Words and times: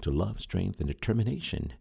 to 0.00 0.10
Love, 0.10 0.40
Strength, 0.40 0.80
and 0.80 0.88
Determination. 0.88 1.74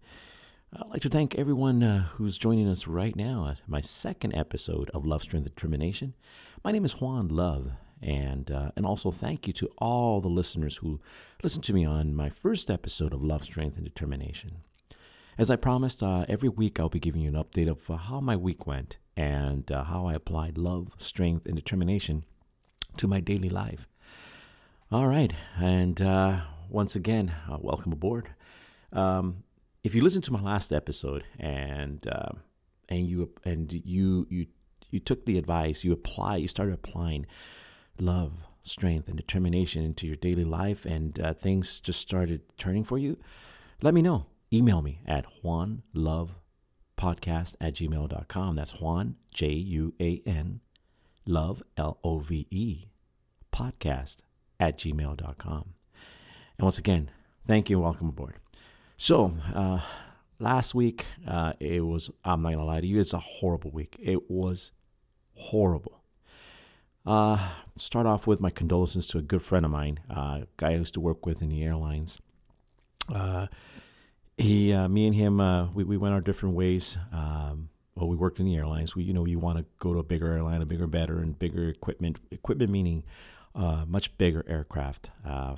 I'd 0.74 0.90
like 0.90 1.02
to 1.04 1.10
thank 1.10 1.36
everyone 1.36 1.82
uh, 1.82 2.10
who's 2.16 2.38
joining 2.38 2.68
us 2.68 2.86
right 2.86 3.16
now 3.16 3.48
at 3.48 3.58
my 3.68 3.82
second 3.82 4.36
episode 4.36 4.90
of 4.94 5.06
Love, 5.06 5.24
Strength, 5.24 5.46
and 5.48 5.56
Determination. 5.56 6.14
My 6.64 6.72
name 6.72 6.84
is 6.84 7.00
Juan 7.00 7.30
Love, 7.30 7.72
and 8.02 8.52
uh, 8.52 8.72
and 8.76 8.86
also 8.86 9.10
thank 9.10 9.48
you 9.48 9.54
to 9.54 9.70
all 9.78 10.20
the 10.20 10.28
listeners 10.28 10.78
who 10.78 11.00
listened 11.44 11.64
to 11.64 11.74
me 11.74 11.86
on 11.86 12.14
my 12.14 12.30
first 12.30 12.70
episode 12.70 13.14
of 13.14 13.24
Love, 13.24 13.46
Strength, 13.46 13.78
and 13.78 13.86
Determination. 13.86 14.58
As 15.38 15.50
I 15.50 15.56
promised, 15.56 16.04
uh, 16.04 16.26
every 16.28 16.50
week 16.50 16.78
I'll 16.78 16.90
be 16.90 17.00
giving 17.00 17.22
you 17.22 17.30
an 17.30 17.42
update 17.42 17.70
of 17.70 17.90
uh, 17.90 17.96
how 17.96 18.20
my 18.20 18.36
week 18.36 18.68
went 18.68 18.98
and 19.16 19.72
uh, 19.72 19.86
how 19.86 20.08
I 20.08 20.14
applied 20.14 20.58
love, 20.58 20.92
strength, 20.98 21.46
and 21.46 21.56
determination 21.56 22.26
to 22.98 23.08
my 23.08 23.22
daily 23.22 23.50
life. 23.50 23.88
All 24.92 25.08
right, 25.08 25.32
and 25.58 26.02
uh, 26.02 26.42
once 26.70 26.96
again, 26.96 27.34
uh, 27.50 27.58
welcome 27.60 27.92
aboard. 27.92 28.30
Um, 28.94 29.44
if 29.84 29.96
you 29.96 30.04
listen 30.04 30.22
to 30.24 30.34
my 30.34 30.42
last 30.42 30.74
episode 30.74 31.24
and 31.40 32.06
uh, 32.08 32.32
and 32.88 33.08
you 33.08 33.32
and 33.44 33.72
you 33.72 34.28
you 34.30 34.48
you 34.90 35.00
took 35.00 35.26
the 35.26 35.38
advice, 35.38 35.84
you 35.84 35.94
apply, 35.94 36.38
you 36.38 36.48
started 36.48 36.74
applying 36.74 37.26
love, 38.00 38.34
strength, 38.64 39.08
and 39.08 39.18
determination 39.18 39.84
into 39.84 40.08
your 40.08 40.16
daily 40.16 40.44
life, 40.44 40.86
and 40.86 41.20
uh, 41.20 41.34
things 41.34 41.80
just 41.80 42.00
started 42.00 42.42
turning 42.58 42.84
for 42.84 42.98
you. 42.98 43.18
Let 43.82 43.94
me 43.94 44.02
know. 44.02 44.26
Email 44.52 44.82
me 44.82 45.02
at 45.06 45.26
juanlovepodcast 45.44 47.56
at 47.62 47.76
gmail.com. 47.76 48.56
That's 48.56 48.72
Juan, 48.72 49.16
J 49.34 49.50
U 49.50 49.94
A 50.00 50.22
N, 50.26 50.62
love, 51.26 51.62
L 51.78 52.00
O 52.04 52.20
V 52.20 52.48
E, 52.50 52.88
podcast 53.54 54.18
at 54.60 54.78
gmail.com. 54.78 55.74
And 56.60 56.66
once 56.66 56.78
again, 56.78 57.10
thank 57.48 57.70
you 57.70 57.78
and 57.78 57.86
welcome 57.86 58.10
aboard. 58.10 58.36
So, 58.98 59.34
uh, 59.56 59.80
last 60.40 60.76
week, 60.76 61.06
uh, 61.26 61.54
it 61.58 61.86
was, 61.86 62.10
I'm 62.26 62.42
not 62.42 62.50
going 62.50 62.60
to 62.60 62.66
lie 62.66 62.82
to 62.82 62.86
you, 62.86 63.00
it's 63.00 63.14
a 63.14 63.20
horrible 63.20 63.72
week. 63.72 63.96
It 63.98 64.30
was 64.30 64.74
horrible. 65.36 66.02
Uh, 67.06 67.52
start 67.78 68.06
off 68.06 68.28
with 68.28 68.42
my 68.42 68.50
condolences 68.50 69.08
to 69.08 69.18
a 69.18 69.22
good 69.22 69.42
friend 69.42 69.64
of 69.64 69.72
mine, 69.72 70.02
uh, 70.10 70.42
guy 70.58 70.72
I 70.72 70.76
used 70.76 70.96
to 70.96 71.00
work 71.00 71.26
with 71.26 71.42
in 71.42 71.48
the 71.48 71.64
airlines. 71.64 72.20
Uh, 73.08 73.48
he, 74.38 74.74
uh, 74.74 74.90
me 74.90 75.08
and 75.08 75.16
him, 75.16 75.74
we, 75.74 75.86
we 75.86 75.96
went 75.96 76.14
our 76.14 76.20
different 76.20 76.56
ways. 76.56 76.98
Um, 77.14 77.70
well, 77.96 78.10
we 78.10 78.18
worked 78.18 78.42
in 78.42 78.46
the 78.46 78.58
airlines. 78.58 78.98
We, 78.98 79.04
you 79.04 79.14
know, 79.14 79.26
you 79.26 79.40
want 79.40 79.60
to 79.60 79.66
go 79.80 79.94
to 79.94 80.00
a 80.00 80.04
bigger 80.04 80.28
airline, 80.34 80.62
a 80.62 80.66
bigger, 80.66 80.88
better, 80.88 81.20
and 81.20 81.40
bigger 81.40 81.70
equipment. 81.70 82.18
Equipment 82.32 82.70
meaning 82.70 83.04
uh, 83.56 83.86
much 83.88 84.18
bigger 84.18 84.46
aircraft. 84.48 85.10
Uh, 85.26 85.56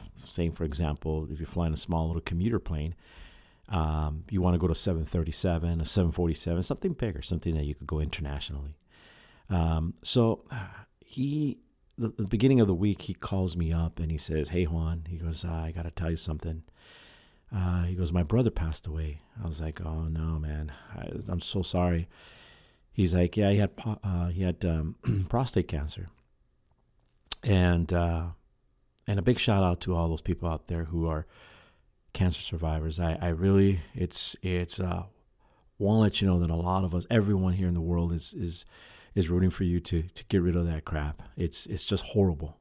for 0.53 0.63
example, 0.63 1.27
if 1.29 1.39
you're 1.39 1.47
flying 1.47 1.73
a 1.73 1.77
small 1.77 2.07
little 2.07 2.21
commuter 2.21 2.59
plane, 2.59 2.95
um, 3.69 4.25
you 4.29 4.41
want 4.41 4.53
to 4.53 4.59
go 4.59 4.67
to 4.67 4.75
737, 4.75 5.81
a 5.81 5.85
747, 5.85 6.63
something 6.63 6.93
bigger, 6.93 7.21
something 7.21 7.55
that 7.55 7.63
you 7.63 7.75
could 7.75 7.87
go 7.87 7.99
internationally. 7.99 8.75
Um, 9.49 9.93
so 10.03 10.45
he, 10.99 11.59
the, 11.97 12.09
the, 12.09 12.27
beginning 12.27 12.59
of 12.59 12.67
the 12.67 12.73
week, 12.73 13.03
he 13.03 13.13
calls 13.13 13.55
me 13.55 13.71
up 13.71 13.99
and 13.99 14.11
he 14.11 14.17
says, 14.17 14.49
"Hey 14.49 14.65
Juan," 14.65 15.03
he 15.07 15.17
goes, 15.17 15.45
"I 15.45 15.71
got 15.71 15.83
to 15.83 15.91
tell 15.91 16.09
you 16.09 16.17
something." 16.17 16.63
Uh, 17.53 17.83
he 17.83 17.95
goes, 17.95 18.11
"My 18.11 18.23
brother 18.23 18.49
passed 18.49 18.87
away." 18.87 19.21
I 19.41 19.47
was 19.47 19.59
like, 19.59 19.81
"Oh 19.81 20.03
no, 20.03 20.39
man! 20.39 20.71
I, 20.95 21.31
am 21.31 21.41
so 21.41 21.61
sorry." 21.61 22.07
He's 22.93 23.13
like, 23.13 23.37
"Yeah, 23.37 23.51
he 23.51 23.57
had 23.57 23.71
uh, 24.03 24.27
he 24.29 24.43
had 24.43 24.63
um, 24.65 24.95
prostate 25.29 25.67
cancer." 25.67 26.09
And 27.43 27.91
uh, 27.91 28.27
and 29.07 29.19
a 29.19 29.23
big 29.23 29.39
shout 29.39 29.63
out 29.63 29.81
to 29.81 29.95
all 29.95 30.09
those 30.09 30.21
people 30.21 30.47
out 30.49 30.67
there 30.67 30.85
who 30.85 31.07
are 31.07 31.25
cancer 32.13 32.41
survivors. 32.41 32.99
I, 32.99 33.17
I 33.21 33.29
really 33.29 33.81
it's 33.93 34.35
it's 34.41 34.79
uh, 34.79 35.03
want 35.77 35.97
to 35.97 36.01
let 36.01 36.21
you 36.21 36.27
know 36.27 36.39
that 36.39 36.49
a 36.49 36.55
lot 36.55 36.83
of 36.83 36.93
us, 36.93 37.05
everyone 37.09 37.53
here 37.53 37.67
in 37.67 37.73
the 37.73 37.81
world, 37.81 38.13
is 38.13 38.33
is 38.33 38.65
is 39.15 39.29
rooting 39.29 39.49
for 39.49 39.63
you 39.63 39.79
to 39.81 40.03
to 40.03 40.23
get 40.25 40.41
rid 40.41 40.55
of 40.55 40.65
that 40.67 40.85
crap. 40.85 41.21
It's 41.35 41.65
it's 41.65 41.83
just 41.83 42.05
horrible. 42.05 42.57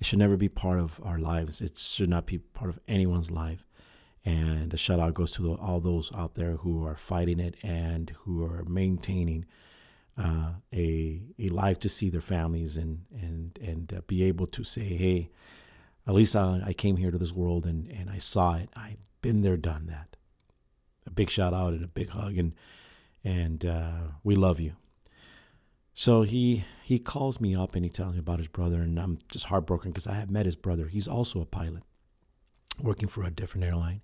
It 0.00 0.06
should 0.06 0.18
never 0.18 0.36
be 0.36 0.48
part 0.48 0.78
of 0.78 1.00
our 1.02 1.18
lives. 1.18 1.60
It 1.60 1.76
should 1.76 2.08
not 2.08 2.26
be 2.26 2.38
part 2.38 2.70
of 2.70 2.78
anyone's 2.86 3.30
life. 3.30 3.64
And 4.24 4.72
a 4.72 4.76
shout 4.76 5.00
out 5.00 5.14
goes 5.14 5.32
to 5.32 5.42
the, 5.42 5.50
all 5.54 5.80
those 5.80 6.12
out 6.14 6.34
there 6.34 6.56
who 6.56 6.84
are 6.86 6.96
fighting 6.96 7.40
it 7.40 7.56
and 7.62 8.10
who 8.20 8.44
are 8.44 8.62
maintaining 8.64 9.46
uh, 10.16 10.54
a 10.72 11.22
a 11.38 11.48
life 11.48 11.78
to 11.80 11.88
see 11.88 12.10
their 12.10 12.20
families 12.20 12.76
and 12.76 13.04
and 13.12 13.27
and 13.62 13.92
uh, 13.92 14.00
be 14.06 14.24
able 14.24 14.46
to 14.48 14.64
say, 14.64 14.82
hey, 14.82 15.30
at 16.06 16.14
least 16.14 16.34
I, 16.34 16.62
I 16.64 16.72
came 16.72 16.96
here 16.96 17.10
to 17.10 17.18
this 17.18 17.32
world 17.32 17.66
and 17.66 17.88
and 17.90 18.10
I 18.10 18.18
saw 18.18 18.54
it. 18.54 18.70
I've 18.74 18.98
been 19.22 19.42
there, 19.42 19.56
done 19.56 19.86
that. 19.86 20.16
A 21.06 21.10
big 21.10 21.30
shout 21.30 21.54
out 21.54 21.72
and 21.72 21.84
a 21.84 21.88
big 21.88 22.10
hug 22.10 22.36
and 22.38 22.54
and 23.24 23.64
uh, 23.64 24.00
we 24.24 24.34
love 24.34 24.60
you. 24.60 24.72
So 25.94 26.22
he 26.22 26.64
he 26.82 26.98
calls 26.98 27.40
me 27.40 27.54
up 27.54 27.74
and 27.74 27.84
he 27.84 27.90
tells 27.90 28.14
me 28.14 28.20
about 28.20 28.38
his 28.38 28.48
brother 28.48 28.80
and 28.82 28.98
I'm 28.98 29.18
just 29.28 29.46
heartbroken 29.46 29.90
because 29.90 30.06
I 30.06 30.14
have 30.14 30.30
met 30.30 30.46
his 30.46 30.56
brother. 30.56 30.86
He's 30.86 31.08
also 31.08 31.40
a 31.40 31.46
pilot, 31.46 31.82
working 32.80 33.08
for 33.08 33.24
a 33.24 33.30
different 33.30 33.64
airline, 33.64 34.02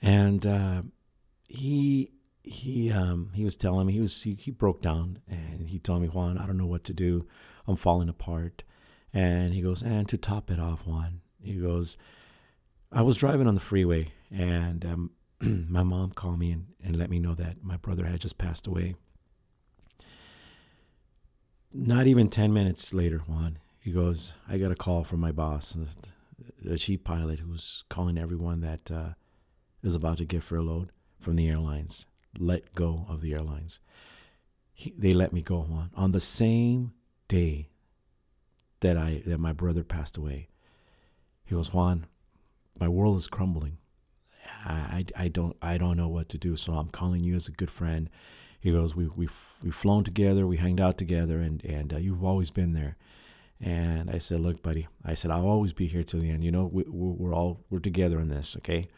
and 0.00 0.46
uh, 0.46 0.82
he 1.48 2.12
he 2.42 2.90
um 2.90 3.30
he 3.34 3.44
was 3.44 3.56
telling 3.56 3.86
me 3.86 3.92
he 3.92 4.00
was 4.00 4.22
he, 4.22 4.34
he 4.34 4.50
broke 4.50 4.80
down 4.80 5.20
and 5.28 5.68
he 5.68 5.78
told 5.78 6.00
me 6.00 6.08
Juan 6.08 6.38
I 6.38 6.46
don't 6.46 6.56
know 6.56 6.66
what 6.66 6.84
to 6.84 6.94
do 6.94 7.26
I'm 7.70 7.76
falling 7.76 8.08
apart. 8.08 8.62
And 9.12 9.54
he 9.54 9.60
goes 9.60 9.82
and 9.82 10.08
to 10.08 10.16
top 10.16 10.50
it 10.50 10.60
off 10.60 10.86
Juan 10.86 11.20
he 11.42 11.54
goes 11.54 11.96
I 12.92 13.02
was 13.02 13.16
driving 13.16 13.46
on 13.46 13.54
the 13.54 13.60
freeway 13.60 14.12
and 14.30 14.84
um, 14.84 15.10
my 15.68 15.82
mom 15.82 16.12
called 16.12 16.38
me 16.38 16.52
and, 16.52 16.66
and 16.82 16.96
let 16.96 17.10
me 17.10 17.18
know 17.18 17.34
that 17.34 17.62
my 17.62 17.76
brother 17.76 18.06
had 18.06 18.20
just 18.20 18.38
passed 18.38 18.66
away. 18.66 18.94
Not 21.72 22.06
even 22.06 22.28
10 22.28 22.52
minutes 22.52 22.92
later 22.92 23.18
Juan 23.18 23.58
he 23.78 23.90
goes 23.90 24.32
I 24.48 24.58
got 24.58 24.72
a 24.72 24.76
call 24.76 25.04
from 25.04 25.20
my 25.20 25.32
boss 25.32 25.76
the 26.62 26.78
chief 26.78 27.04
pilot 27.04 27.40
who's 27.40 27.84
calling 27.88 28.18
everyone 28.18 28.60
that 28.60 28.90
uh, 28.90 29.10
is 29.82 29.94
about 29.94 30.18
to 30.18 30.24
get 30.24 30.42
furloughed 30.42 30.90
from 31.18 31.36
the 31.36 31.48
airlines. 31.48 32.06
Let 32.38 32.74
go 32.74 33.06
of 33.08 33.20
the 33.20 33.34
airlines. 33.34 33.80
He, 34.72 34.94
they 34.96 35.12
let 35.12 35.32
me 35.32 35.42
go 35.42 35.60
Juan, 35.62 35.90
on 35.94 36.12
the 36.12 36.20
same 36.20 36.92
day 37.30 37.68
that 38.80 38.96
I 38.98 39.22
that 39.24 39.38
my 39.38 39.52
brother 39.52 39.84
passed 39.84 40.16
away. 40.16 40.48
He 41.44 41.54
goes, 41.54 41.72
Juan, 41.72 42.06
my 42.78 42.88
world 42.88 43.16
is 43.16 43.28
crumbling. 43.28 43.78
I, 44.64 45.04
I, 45.16 45.24
I 45.24 45.28
don't 45.28 45.56
I 45.62 45.78
don't 45.78 45.96
know 45.96 46.08
what 46.08 46.28
to 46.30 46.38
do. 46.38 46.56
So 46.56 46.74
I'm 46.74 46.88
calling 46.88 47.22
you 47.22 47.36
as 47.36 47.48
a 47.48 47.52
good 47.52 47.70
friend. 47.70 48.10
He 48.58 48.72
goes, 48.72 48.94
we 48.96 49.06
we 49.06 49.28
we've 49.62 49.74
flown 49.74 50.04
together, 50.04 50.46
we 50.46 50.56
hanged 50.56 50.80
out 50.80 50.98
together, 50.98 51.38
and 51.40 51.64
and 51.64 51.94
uh, 51.94 51.98
you've 51.98 52.24
always 52.24 52.50
been 52.50 52.72
there. 52.74 52.96
And 53.62 54.10
I 54.10 54.18
said, 54.18 54.40
look, 54.40 54.62
buddy. 54.62 54.88
I 55.04 55.14
said 55.14 55.30
I'll 55.30 55.46
always 55.46 55.72
be 55.72 55.86
here 55.86 56.02
till 56.02 56.20
the 56.20 56.30
end. 56.30 56.42
You 56.42 56.50
know, 56.50 56.66
we, 56.66 56.84
we're 56.88 57.34
all 57.34 57.60
we're 57.70 57.78
together 57.78 58.18
in 58.18 58.28
this, 58.28 58.56
okay? 58.56 58.88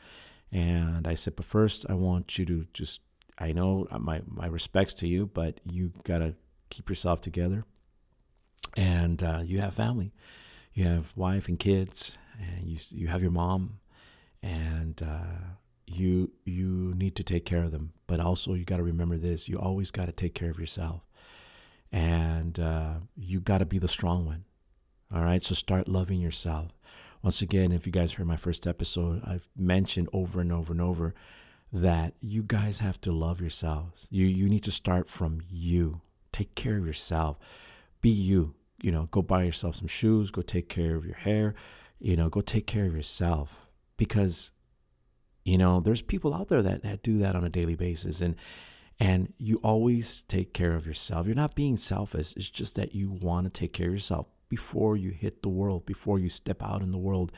And 0.50 1.06
I 1.06 1.14
said, 1.14 1.36
but 1.36 1.46
first, 1.46 1.84
I 1.88 1.94
want 1.94 2.38
you 2.38 2.46
to 2.46 2.66
just 2.72 3.00
I 3.38 3.52
know 3.52 3.86
uh, 3.90 3.98
my 3.98 4.22
my 4.26 4.46
respects 4.46 4.94
to 4.94 5.06
you, 5.06 5.26
but 5.26 5.60
you 5.64 5.92
gotta 6.04 6.34
keep 6.70 6.88
yourself 6.88 7.20
together. 7.20 7.66
And 8.76 9.22
uh, 9.22 9.40
you 9.44 9.60
have 9.60 9.74
family, 9.74 10.12
you 10.72 10.84
have 10.84 11.12
wife 11.14 11.48
and 11.48 11.58
kids, 11.58 12.16
and 12.40 12.66
you 12.66 12.78
you 12.90 13.08
have 13.08 13.22
your 13.22 13.30
mom, 13.30 13.80
and 14.42 15.02
uh, 15.02 15.56
you 15.86 16.32
you 16.44 16.94
need 16.96 17.14
to 17.16 17.22
take 17.22 17.44
care 17.44 17.62
of 17.64 17.72
them. 17.72 17.92
But 18.06 18.20
also 18.20 18.54
you 18.54 18.64
got 18.64 18.78
to 18.78 18.82
remember 18.82 19.18
this: 19.18 19.48
you 19.48 19.58
always 19.58 19.90
got 19.90 20.06
to 20.06 20.12
take 20.12 20.34
care 20.34 20.50
of 20.50 20.58
yourself, 20.58 21.02
and 21.90 22.58
uh, 22.58 22.94
you 23.16 23.40
got 23.40 23.58
to 23.58 23.66
be 23.66 23.78
the 23.78 23.88
strong 23.88 24.24
one. 24.24 24.44
All 25.14 25.22
right, 25.22 25.44
so 25.44 25.54
start 25.54 25.88
loving 25.88 26.20
yourself. 26.20 26.72
Once 27.22 27.42
again, 27.42 27.70
if 27.70 27.86
you 27.86 27.92
guys 27.92 28.12
heard 28.12 28.26
my 28.26 28.36
first 28.36 28.66
episode, 28.66 29.22
I've 29.24 29.46
mentioned 29.56 30.08
over 30.12 30.40
and 30.40 30.50
over 30.50 30.72
and 30.72 30.80
over 30.80 31.14
that 31.72 32.14
you 32.20 32.42
guys 32.42 32.80
have 32.80 33.00
to 33.02 33.12
love 33.12 33.40
yourselves. 33.40 34.06
You 34.10 34.26
you 34.26 34.48
need 34.48 34.64
to 34.64 34.70
start 34.70 35.08
from 35.08 35.42
you. 35.50 36.00
Take 36.32 36.54
care 36.54 36.78
of 36.78 36.86
yourself. 36.86 37.36
Be 38.00 38.10
you. 38.10 38.54
You 38.82 38.92
know, 38.92 39.08
go 39.10 39.22
buy 39.22 39.44
yourself 39.44 39.76
some 39.76 39.86
shoes, 39.86 40.30
go 40.30 40.42
take 40.42 40.68
care 40.68 40.96
of 40.96 41.06
your 41.06 41.14
hair, 41.14 41.54
you 41.98 42.16
know, 42.16 42.28
go 42.28 42.42
take 42.42 42.66
care 42.66 42.84
of 42.84 42.94
yourself. 42.94 43.68
Because 43.96 44.50
you 45.44 45.58
know, 45.58 45.80
there's 45.80 46.02
people 46.02 46.34
out 46.34 46.48
there 46.48 46.62
that, 46.62 46.82
that 46.84 47.02
do 47.02 47.18
that 47.18 47.34
on 47.34 47.44
a 47.44 47.48
daily 47.48 47.74
basis 47.74 48.20
and 48.20 48.36
and 49.00 49.32
you 49.38 49.56
always 49.64 50.22
take 50.28 50.52
care 50.52 50.74
of 50.74 50.86
yourself. 50.86 51.26
You're 51.26 51.34
not 51.34 51.56
being 51.56 51.76
selfish. 51.76 52.34
It's 52.36 52.50
just 52.50 52.76
that 52.76 52.94
you 52.94 53.10
want 53.10 53.46
to 53.46 53.50
take 53.50 53.72
care 53.72 53.88
of 53.88 53.94
yourself 53.94 54.26
before 54.48 54.96
you 54.96 55.10
hit 55.10 55.42
the 55.42 55.48
world, 55.48 55.86
before 55.86 56.20
you 56.20 56.28
step 56.28 56.62
out 56.62 56.82
in 56.82 56.92
the 56.92 56.98
world 56.98 57.32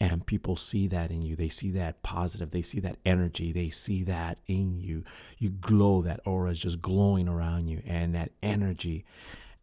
and 0.00 0.26
people 0.26 0.56
see 0.56 0.86
that 0.88 1.10
in 1.10 1.22
you. 1.22 1.36
They 1.36 1.48
see 1.48 1.70
that 1.72 2.02
positive. 2.02 2.50
They 2.50 2.62
see 2.62 2.80
that 2.80 2.96
energy. 3.04 3.52
They 3.52 3.68
see 3.68 4.02
that 4.04 4.38
in 4.46 4.74
you. 4.74 5.04
You 5.38 5.50
glow. 5.50 6.02
That 6.02 6.20
aura 6.24 6.50
is 6.50 6.58
just 6.58 6.80
glowing 6.80 7.28
around 7.28 7.68
you 7.68 7.82
and 7.86 8.14
that 8.14 8.32
energy 8.42 9.04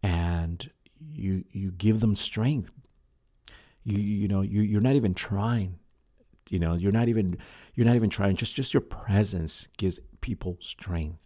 and 0.01 0.69
you 0.99 1.43
you 1.51 1.71
give 1.71 1.99
them 1.99 2.15
strength 2.15 2.71
you 3.83 3.97
you 3.97 4.27
know 4.27 4.41
you 4.41 4.61
you're 4.61 4.81
not 4.81 4.95
even 4.95 5.13
trying 5.13 5.79
you 6.49 6.59
know, 6.59 6.73
you're 6.73 6.91
not 6.91 7.07
even 7.07 7.37
you're 7.75 7.85
not 7.85 7.95
even 7.95 8.09
trying. 8.09 8.35
Just 8.35 8.55
just 8.55 8.73
your 8.73 8.81
presence 8.81 9.67
gives 9.77 9.99
people 10.21 10.57
strength, 10.59 11.19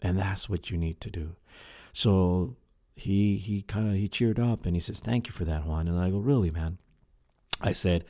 and 0.00 0.18
that's 0.18 0.48
what 0.48 0.70
you 0.70 0.76
need 0.76 1.00
to 1.00 1.10
do. 1.10 1.36
So 1.92 2.56
he 2.94 3.36
he 3.36 3.62
kind 3.62 3.88
of 3.88 3.94
he 3.94 4.08
cheered 4.08 4.38
up 4.38 4.66
and 4.66 4.76
he 4.76 4.80
says, 4.80 5.00
"Thank 5.00 5.26
you 5.26 5.32
for 5.32 5.44
that, 5.44 5.66
Juan." 5.66 5.88
And 5.88 5.98
I 5.98 6.10
go, 6.10 6.18
"Really, 6.18 6.50
man?" 6.50 6.78
I 7.60 7.72
said, 7.72 8.04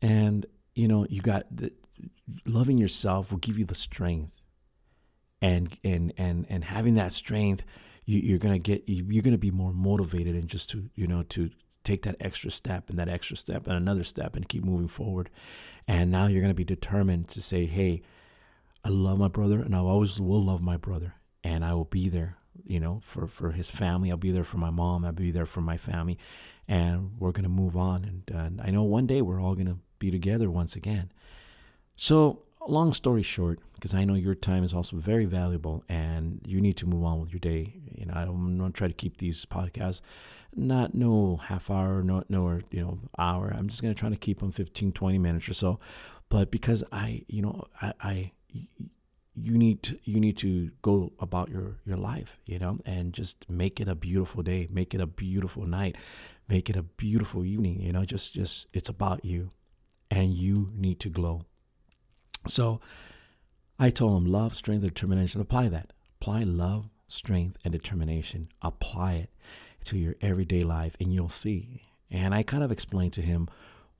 and 0.00 0.46
you 0.74 0.88
know, 0.88 1.06
you 1.08 1.20
got 1.20 1.44
the, 1.54 1.72
loving 2.44 2.78
yourself 2.78 3.30
will 3.30 3.38
give 3.38 3.58
you 3.58 3.64
the 3.64 3.74
strength, 3.74 4.34
and 5.40 5.76
and 5.82 6.12
and 6.16 6.46
and 6.48 6.64
having 6.64 6.94
that 6.94 7.12
strength, 7.12 7.64
you, 8.06 8.18
you're 8.20 8.38
gonna 8.38 8.58
get 8.58 8.84
you're 8.86 9.22
gonna 9.22 9.36
be 9.36 9.50
more 9.50 9.72
motivated 9.72 10.34
and 10.34 10.48
just 10.48 10.70
to 10.70 10.88
you 10.94 11.06
know 11.06 11.22
to 11.24 11.50
take 11.86 12.02
that 12.02 12.16
extra 12.18 12.50
step 12.50 12.90
and 12.90 12.98
that 12.98 13.08
extra 13.08 13.36
step 13.36 13.66
and 13.66 13.76
another 13.76 14.04
step 14.04 14.34
and 14.34 14.48
keep 14.48 14.64
moving 14.64 14.88
forward. 14.88 15.30
And 15.86 16.10
now 16.10 16.26
you're 16.26 16.42
to 16.42 16.52
be 16.52 16.64
determined 16.64 17.28
to 17.28 17.40
say, 17.40 17.66
hey, 17.66 18.02
I 18.84 18.88
love 18.88 19.18
my 19.18 19.28
brother 19.28 19.60
and 19.60 19.74
I 19.74 19.78
always 19.78 20.20
will 20.20 20.44
love 20.44 20.60
my 20.60 20.76
brother 20.76 21.14
and 21.44 21.64
I 21.64 21.74
will 21.74 21.84
be 21.84 22.08
there, 22.08 22.38
you 22.66 22.80
know, 22.80 23.00
for, 23.04 23.28
for 23.28 23.52
his 23.52 23.70
family. 23.70 24.10
I'll 24.10 24.16
be 24.16 24.32
there 24.32 24.44
for 24.44 24.58
my 24.58 24.70
mom. 24.70 25.04
I'll 25.04 25.12
be 25.12 25.30
there 25.30 25.46
for 25.46 25.60
my 25.60 25.76
family. 25.76 26.18
And 26.66 27.12
we're 27.20 27.30
going 27.30 27.44
to 27.44 27.48
move 27.48 27.76
on. 27.76 28.04
And, 28.04 28.36
and 28.36 28.60
I 28.60 28.70
know 28.70 28.82
one 28.82 29.06
day 29.06 29.22
we're 29.22 29.40
all 29.40 29.54
going 29.54 29.68
to 29.68 29.78
be 30.00 30.10
together 30.10 30.50
once 30.50 30.74
again. 30.74 31.12
So, 31.94 32.42
long 32.70 32.92
story 32.92 33.22
short, 33.22 33.60
because 33.74 33.94
I 33.94 34.04
know 34.04 34.14
your 34.14 34.34
time 34.34 34.64
is 34.64 34.74
also 34.74 34.96
very 34.96 35.24
valuable 35.24 35.84
and 35.88 36.40
you 36.44 36.60
need 36.60 36.76
to 36.78 36.86
move 36.86 37.04
on 37.04 37.20
with 37.20 37.30
your 37.30 37.40
day. 37.40 37.74
You 37.94 38.06
know, 38.06 38.14
I 38.14 38.24
don't 38.24 38.58
to 38.58 38.70
try 38.70 38.88
to 38.88 38.94
keep 38.94 39.18
these 39.18 39.44
podcasts 39.44 40.00
not 40.56 40.94
no 40.94 41.36
half 41.36 41.70
hour, 41.70 42.02
no 42.02 42.24
no 42.28 42.60
you 42.70 42.80
know 42.80 42.98
hour. 43.18 43.54
I'm 43.56 43.68
just 43.68 43.82
gonna 43.82 43.94
try 43.94 44.08
to 44.08 44.16
keep 44.16 44.40
them 44.40 44.50
15, 44.50 44.92
20 44.92 45.18
minutes 45.18 45.48
or 45.48 45.54
so. 45.54 45.78
But 46.28 46.50
because 46.50 46.82
I, 46.90 47.22
you 47.28 47.42
know, 47.42 47.64
I, 47.80 47.92
I 48.00 48.32
you 49.34 49.58
need 49.58 49.82
to 49.84 49.98
you 50.04 50.18
need 50.18 50.38
to 50.38 50.70
go 50.82 51.12
about 51.20 51.50
your 51.50 51.76
your 51.84 51.98
life, 51.98 52.38
you 52.46 52.58
know, 52.58 52.78
and 52.86 53.12
just 53.12 53.48
make 53.48 53.80
it 53.80 53.88
a 53.88 53.94
beautiful 53.94 54.42
day, 54.42 54.66
make 54.70 54.94
it 54.94 55.00
a 55.00 55.06
beautiful 55.06 55.66
night, 55.66 55.96
make 56.48 56.70
it 56.70 56.76
a 56.76 56.82
beautiful 56.82 57.44
evening. 57.44 57.80
You 57.80 57.92
know, 57.92 58.04
just 58.04 58.34
just 58.34 58.66
it's 58.72 58.88
about 58.88 59.24
you, 59.24 59.50
and 60.10 60.34
you 60.34 60.72
need 60.74 60.98
to 61.00 61.10
glow. 61.10 61.44
So, 62.46 62.80
I 63.78 63.90
told 63.90 64.16
him 64.16 64.30
love, 64.30 64.54
strength, 64.54 64.82
determination. 64.82 65.40
Apply 65.40 65.68
that. 65.68 65.92
Apply 66.20 66.42
love, 66.44 66.88
strength, 67.06 67.58
and 67.64 67.72
determination. 67.72 68.48
Apply 68.62 69.14
it 69.14 69.30
to 69.84 69.98
your 69.98 70.16
everyday 70.20 70.62
life 70.62 70.96
and 70.98 71.12
you'll 71.12 71.28
see. 71.28 71.82
And 72.10 72.34
I 72.34 72.42
kind 72.42 72.62
of 72.62 72.72
explained 72.72 73.12
to 73.14 73.22
him 73.22 73.48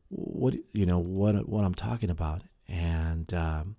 what 0.08 0.54
you 0.72 0.86
know 0.86 0.98
what 0.98 1.48
what 1.48 1.64
I'm 1.64 1.74
talking 1.74 2.10
about, 2.10 2.42
and 2.68 3.32
um, 3.34 3.76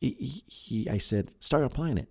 he, 0.00 0.44
he 0.46 0.88
I 0.88 0.98
said 0.98 1.34
start 1.40 1.64
applying 1.64 1.98
it. 1.98 2.08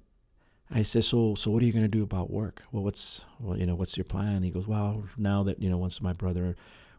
I 0.70 0.84
said 0.84 1.06
so 1.06 1.36
so 1.36 1.50
what 1.52 1.64
are 1.64 1.66
you 1.66 1.72
going 1.72 1.86
to 1.86 1.90
do 1.90 2.04
about 2.04 2.30
work? 2.30 2.64
Well, 2.72 2.84
what's 2.84 3.24
well 3.40 3.58
you 3.58 3.66
know 3.66 3.76
what's 3.76 3.96
your 3.96 4.04
plan? 4.04 4.44
He 4.44 4.50
goes 4.50 4.68
well 4.68 5.06
now 5.18 5.44
that 5.44 5.62
you 5.62 5.70
know 5.70 5.78
once 5.78 6.02
my 6.02 6.14
brother 6.14 6.56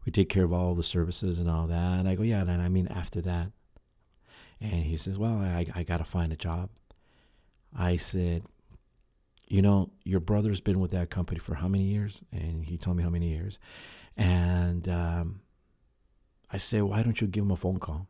we 0.06 0.12
take 0.12 0.28
care 0.28 0.44
of 0.44 0.52
all 0.52 0.74
the 0.74 0.82
services 0.82 1.38
and 1.38 1.50
all 1.50 1.66
that. 1.66 1.98
And 1.98 2.08
I 2.08 2.14
go 2.14 2.22
yeah, 2.22 2.40
and 2.40 2.62
I 2.62 2.68
mean 2.68 2.88
after 2.88 3.20
that. 3.22 3.52
And 4.64 4.84
he 4.84 4.96
says 4.96 5.18
well 5.18 5.38
I 5.38 5.66
I 5.74 5.82
got 5.82 5.98
to 5.98 6.04
find 6.04 6.32
a 6.32 6.36
job. 6.36 6.70
I 7.76 7.96
said 7.96 8.44
you 9.46 9.62
know, 9.62 9.90
your 10.04 10.20
brother's 10.20 10.60
been 10.60 10.80
with 10.80 10.90
that 10.92 11.10
company 11.10 11.38
for 11.38 11.56
how 11.56 11.68
many 11.68 11.84
years? 11.84 12.22
And 12.32 12.64
he 12.64 12.76
told 12.76 12.96
me 12.96 13.02
how 13.02 13.10
many 13.10 13.28
years. 13.28 13.58
And 14.16 14.88
um, 14.88 15.40
I 16.50 16.56
say, 16.56 16.80
why 16.82 17.02
don't 17.02 17.20
you 17.20 17.26
give 17.26 17.44
him 17.44 17.50
a 17.50 17.56
phone 17.56 17.78
call 17.78 18.08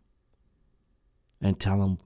and 1.41 1.59
tell 1.59 1.83
him 1.83 1.99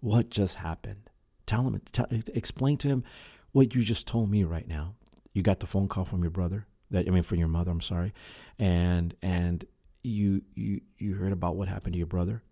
what 0.00 0.30
just 0.30 0.56
happened? 0.56 1.10
Tell 1.46 1.62
him, 1.62 1.80
tell, 1.92 2.06
explain 2.34 2.76
to 2.78 2.88
him 2.88 3.04
what 3.52 3.74
you 3.74 3.82
just 3.82 4.06
told 4.06 4.30
me 4.30 4.44
right 4.44 4.66
now. 4.66 4.94
You 5.32 5.42
got 5.42 5.60
the 5.60 5.66
phone 5.66 5.88
call 5.88 6.04
from 6.04 6.22
your 6.22 6.30
brother. 6.30 6.66
That 6.90 7.06
I 7.08 7.10
mean, 7.10 7.22
from 7.22 7.38
your 7.38 7.48
mother. 7.48 7.70
I'm 7.70 7.80
sorry, 7.80 8.12
and 8.58 9.14
and 9.22 9.64
you 10.02 10.42
you 10.52 10.82
you 10.98 11.14
heard 11.14 11.32
about 11.32 11.56
what 11.56 11.68
happened 11.68 11.94
to 11.94 11.98
your 11.98 12.06
brother, 12.06 12.42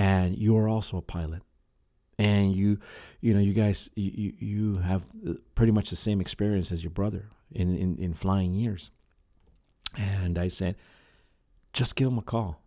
and 0.00 0.38
you 0.38 0.56
are 0.56 0.66
also 0.66 0.96
a 0.96 1.02
pilot. 1.02 1.42
And 2.18 2.54
you 2.54 2.78
you 3.20 3.34
know 3.34 3.40
you 3.40 3.52
guys 3.52 3.90
you 3.94 4.32
you 4.38 4.76
have 4.78 5.02
pretty 5.54 5.72
much 5.72 5.90
the 5.90 5.96
same 5.96 6.20
experience 6.22 6.72
as 6.72 6.82
your 6.82 6.90
brother 6.90 7.28
in 7.52 7.76
in, 7.76 7.98
in 7.98 8.14
flying 8.14 8.54
years. 8.54 8.90
And 9.96 10.38
i 10.38 10.48
said 10.48 10.76
just 11.72 11.96
give 11.96 12.08
him 12.08 12.18
a 12.18 12.22
call. 12.22 12.62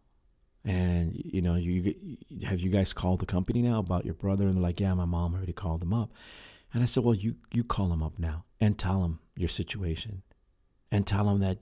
And 0.63 1.13
you 1.25 1.41
know 1.41 1.56
you 1.56 1.95
have 2.47 2.59
you 2.59 2.69
guys 2.69 2.94
called 2.94 3.19
the 3.19 3.25
company 3.25 3.62
now 3.63 3.79
about 3.79 4.06
your 4.06 4.13
brother? 4.13 4.45
And 4.45 4.56
they're 4.56 4.69
like 4.69 4.79
yeah 4.79 4.94
my 4.94 5.06
mom 5.06 5.33
already 5.33 5.53
called 5.53 5.81
him 5.81 5.94
up. 5.94 6.12
And 6.71 6.83
i 6.83 6.86
said 6.86 7.03
well 7.03 7.15
you 7.15 7.36
you 7.51 7.63
call 7.63 7.91
him 7.91 8.03
up 8.03 8.19
now 8.19 8.45
and 8.62 8.77
tell 8.77 9.03
him 9.03 9.19
your 9.36 9.50
situation 9.50 10.21
and 10.91 11.07
tell 11.07 11.27
him 11.29 11.39
that 11.39 11.57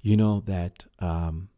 you 0.00 0.16
know 0.16 0.40
that 0.46 0.86
um, 0.98 1.48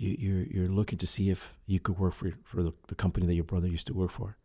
you, 0.00 0.16
you're 0.18 0.42
you're 0.44 0.68
looking 0.68 0.98
to 0.98 1.06
see 1.06 1.30
if 1.30 1.54
you 1.66 1.78
could 1.80 1.98
work 1.98 2.14
for 2.14 2.32
for 2.44 2.62
the, 2.62 2.72
the 2.88 2.94
company 2.94 3.26
that 3.26 3.34
your 3.34 3.44
brother 3.44 3.68
used 3.68 3.86
to 3.88 3.94
work 3.94 4.10
for 4.10 4.36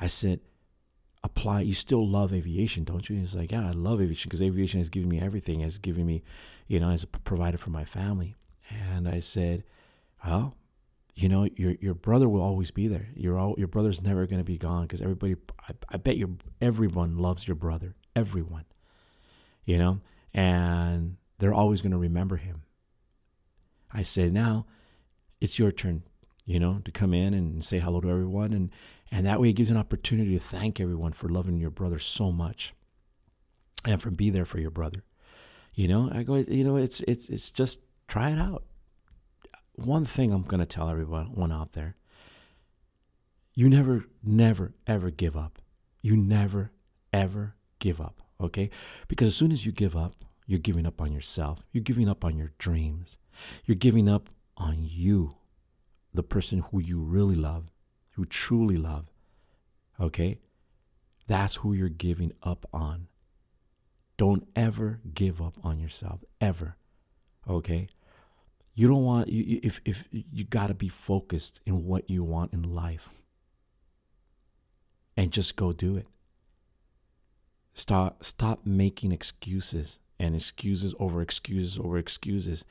I 0.00 0.06
said, 0.06 0.40
apply. 1.24 1.62
You 1.62 1.74
still 1.74 2.06
love 2.08 2.32
aviation, 2.32 2.84
don't 2.84 3.08
you? 3.08 3.16
He's 3.16 3.34
like, 3.34 3.52
yeah, 3.52 3.68
I 3.68 3.72
love 3.72 4.00
aviation 4.00 4.28
because 4.28 4.42
aviation 4.42 4.80
has 4.80 4.88
given 4.88 5.08
me 5.08 5.20
everything. 5.20 5.60
Has 5.60 5.78
given 5.78 6.06
me, 6.06 6.22
you 6.66 6.78
know, 6.80 6.90
as 6.90 7.02
a 7.02 7.06
provider 7.06 7.58
for 7.58 7.70
my 7.70 7.84
family. 7.84 8.36
And 8.70 9.08
I 9.08 9.20
said, 9.20 9.64
well, 10.24 10.56
you 11.14 11.28
know, 11.28 11.48
your 11.56 11.74
your 11.80 11.94
brother 11.94 12.28
will 12.28 12.42
always 12.42 12.70
be 12.70 12.86
there. 12.86 13.08
Your 13.16 13.38
all, 13.38 13.54
your 13.58 13.68
brother's 13.68 14.00
never 14.00 14.26
going 14.26 14.38
to 14.38 14.44
be 14.44 14.58
gone 14.58 14.82
because 14.82 15.02
everybody. 15.02 15.36
I, 15.68 15.72
I 15.90 15.96
bet 15.96 16.16
your 16.16 16.30
everyone 16.60 17.18
loves 17.18 17.48
your 17.48 17.56
brother. 17.56 17.96
Everyone, 18.14 18.64
you 19.64 19.78
know, 19.78 20.00
and 20.34 21.16
they're 21.38 21.54
always 21.54 21.82
going 21.82 21.92
to 21.92 21.98
remember 21.98 22.36
him. 22.36 22.62
I 23.92 24.02
say, 24.02 24.28
now 24.28 24.66
it's 25.40 25.58
your 25.58 25.72
turn, 25.72 26.02
you 26.44 26.58
know, 26.58 26.80
to 26.84 26.90
come 26.90 27.14
in 27.14 27.34
and 27.34 27.64
say 27.64 27.78
hello 27.78 28.00
to 28.00 28.10
everyone 28.10 28.52
and 28.52 28.70
and 29.10 29.24
that 29.24 29.40
way 29.40 29.48
it 29.48 29.54
gives 29.54 29.70
an 29.70 29.76
opportunity 29.76 30.34
to 30.34 30.44
thank 30.44 30.80
everyone 30.80 31.12
for 31.12 31.30
loving 31.30 31.58
your 31.58 31.70
brother 31.70 31.98
so 31.98 32.30
much 32.30 32.74
and 33.86 34.02
for 34.02 34.10
be 34.10 34.28
there 34.28 34.44
for 34.44 34.60
your 34.60 34.70
brother. 34.70 35.02
You 35.74 35.88
know, 35.88 36.10
I 36.12 36.24
go, 36.24 36.36
you 36.36 36.64
know, 36.64 36.76
it's 36.76 37.00
it's 37.08 37.28
it's 37.28 37.50
just 37.50 37.80
try 38.06 38.30
it 38.30 38.38
out. 38.38 38.64
One 39.76 40.04
thing 40.04 40.32
I'm 40.32 40.42
gonna 40.42 40.66
tell 40.66 40.90
everyone 40.90 41.34
one 41.34 41.52
out 41.52 41.72
there. 41.72 41.96
You 43.54 43.68
never, 43.68 44.04
never, 44.22 44.74
ever 44.86 45.10
give 45.10 45.36
up. 45.36 45.60
You 46.00 46.16
never, 46.16 46.70
ever 47.12 47.54
give 47.78 48.00
up. 48.00 48.22
Okay? 48.40 48.70
Because 49.08 49.28
as 49.28 49.36
soon 49.36 49.50
as 49.50 49.66
you 49.66 49.72
give 49.72 49.96
up, 49.96 50.24
you're 50.46 50.60
giving 50.60 50.86
up 50.86 51.00
on 51.00 51.12
yourself. 51.12 51.64
You're 51.72 51.82
giving 51.82 52.08
up 52.08 52.24
on 52.24 52.36
your 52.36 52.52
dreams. 52.58 53.16
You're 53.64 53.76
giving 53.76 54.08
up 54.08 54.30
on 54.56 54.78
you, 54.80 55.36
the 56.12 56.22
person 56.22 56.64
who 56.70 56.80
you 56.80 57.00
really 57.00 57.36
love 57.36 57.70
who 58.18 58.24
truly 58.24 58.76
love, 58.76 59.06
okay, 60.00 60.40
that's 61.28 61.54
who 61.56 61.72
you're 61.72 61.88
giving 61.88 62.32
up 62.42 62.66
on. 62.72 63.06
Don't 64.16 64.48
ever 64.56 64.98
give 65.14 65.40
up 65.40 65.54
on 65.62 65.78
yourself, 65.78 66.24
ever, 66.40 66.74
okay? 67.48 67.86
You 68.74 68.88
don't 68.88 69.04
want 69.04 69.28
you 69.28 69.60
if 69.62 69.80
if 69.84 70.08
you 70.10 70.42
got 70.42 70.66
to 70.66 70.74
be 70.74 70.88
focused 70.88 71.60
in 71.64 71.84
what 71.86 72.10
you 72.10 72.24
want 72.24 72.52
in 72.52 72.74
life 72.74 73.08
and 75.16 75.30
just 75.30 75.54
go 75.54 75.72
do 75.72 75.96
it. 75.96 76.08
Stop 77.74 78.24
stop 78.24 78.66
making 78.66 79.12
excuses 79.12 80.00
and 80.18 80.34
excuses 80.34 80.92
over 80.98 81.22
excuses 81.22 81.78
over 81.78 81.98
excuses 81.98 82.64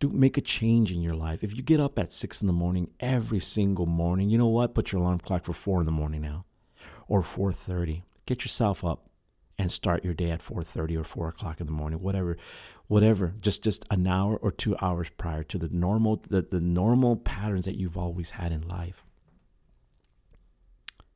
do 0.00 0.08
make 0.08 0.38
a 0.38 0.40
change 0.40 0.90
in 0.90 1.02
your 1.02 1.14
life. 1.14 1.44
If 1.44 1.54
you 1.54 1.62
get 1.62 1.78
up 1.78 1.98
at 1.98 2.10
six 2.10 2.40
in 2.40 2.46
the 2.46 2.52
morning 2.52 2.90
every 2.98 3.38
single 3.38 3.86
morning, 3.86 4.30
you 4.30 4.38
know 4.38 4.48
what? 4.48 4.74
Put 4.74 4.90
your 4.90 5.02
alarm 5.02 5.20
clock 5.20 5.44
for 5.44 5.52
four 5.52 5.80
in 5.80 5.86
the 5.86 5.92
morning 5.92 6.22
now, 6.22 6.46
or 7.06 7.22
four 7.22 7.52
thirty. 7.52 8.04
Get 8.26 8.42
yourself 8.42 8.84
up 8.84 9.10
and 9.58 9.70
start 9.70 10.04
your 10.04 10.14
day 10.14 10.30
at 10.30 10.42
four 10.42 10.62
thirty 10.62 10.96
or 10.96 11.04
four 11.04 11.28
o'clock 11.28 11.60
in 11.60 11.66
the 11.66 11.72
morning, 11.72 12.00
whatever, 12.00 12.38
whatever. 12.88 13.34
Just 13.40 13.62
just 13.62 13.84
an 13.90 14.06
hour 14.06 14.36
or 14.36 14.50
two 14.50 14.74
hours 14.80 15.10
prior 15.10 15.42
to 15.44 15.58
the 15.58 15.68
normal 15.68 16.22
the, 16.28 16.42
the 16.42 16.60
normal 16.60 17.16
patterns 17.16 17.66
that 17.66 17.76
you've 17.76 17.98
always 17.98 18.30
had 18.30 18.52
in 18.52 18.66
life. 18.66 19.04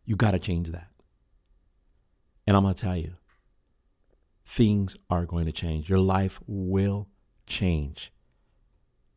You 0.05 0.15
got 0.17 0.33
to 0.33 0.39
change 0.39 0.71
that. 0.73 0.89
And 2.47 2.55
I'm 2.55 2.65
gonna 2.65 2.75
tell 2.75 2.99
you, 2.99 3.15
things 4.45 4.95
are 5.09 5.25
going 5.25 5.47
to 5.47 5.53
change. 5.53 5.89
Your 5.89 6.01
life 6.01 6.39
will 6.47 7.09
change 7.47 8.13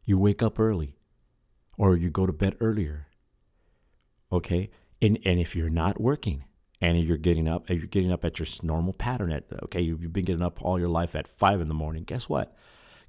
you 0.07 0.17
wake 0.17 0.41
up 0.41 0.57
early 0.59 0.95
or 1.77 1.95
you 1.95 2.09
go 2.09 2.25
to 2.25 2.33
bed 2.33 2.55
earlier. 2.59 3.07
Okay? 4.31 4.71
And 4.99 5.19
and 5.23 5.39
if 5.39 5.55
you're 5.55 5.69
not 5.69 6.01
working 6.01 6.45
and 6.81 6.97
you're 6.97 7.17
getting 7.17 7.47
up 7.47 7.69
you're 7.69 7.85
getting 7.85 8.11
up 8.11 8.25
at 8.25 8.39
your 8.39 8.47
normal 8.63 8.93
pattern 8.93 9.31
at 9.31 9.43
okay, 9.63 9.81
you've 9.81 10.11
been 10.13 10.25
getting 10.25 10.41
up 10.41 10.59
all 10.63 10.79
your 10.79 10.89
life 10.89 11.13
at 11.13 11.27
five 11.27 11.61
in 11.61 11.67
the 11.67 11.75
morning, 11.75 12.03
guess 12.03 12.27
what? 12.27 12.55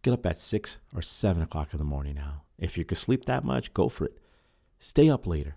Get 0.02 0.12
up 0.12 0.26
at 0.26 0.38
six 0.38 0.78
or 0.94 1.00
seven 1.00 1.40
o'clock 1.40 1.68
in 1.72 1.78
the 1.78 1.84
morning 1.84 2.16
now. 2.16 2.42
If 2.58 2.76
you 2.76 2.84
could 2.84 2.98
sleep 2.98 3.24
that 3.24 3.44
much, 3.44 3.72
go 3.72 3.88
for 3.88 4.06
it. 4.06 4.18
Stay 4.80 5.08
up 5.08 5.26
later. 5.26 5.56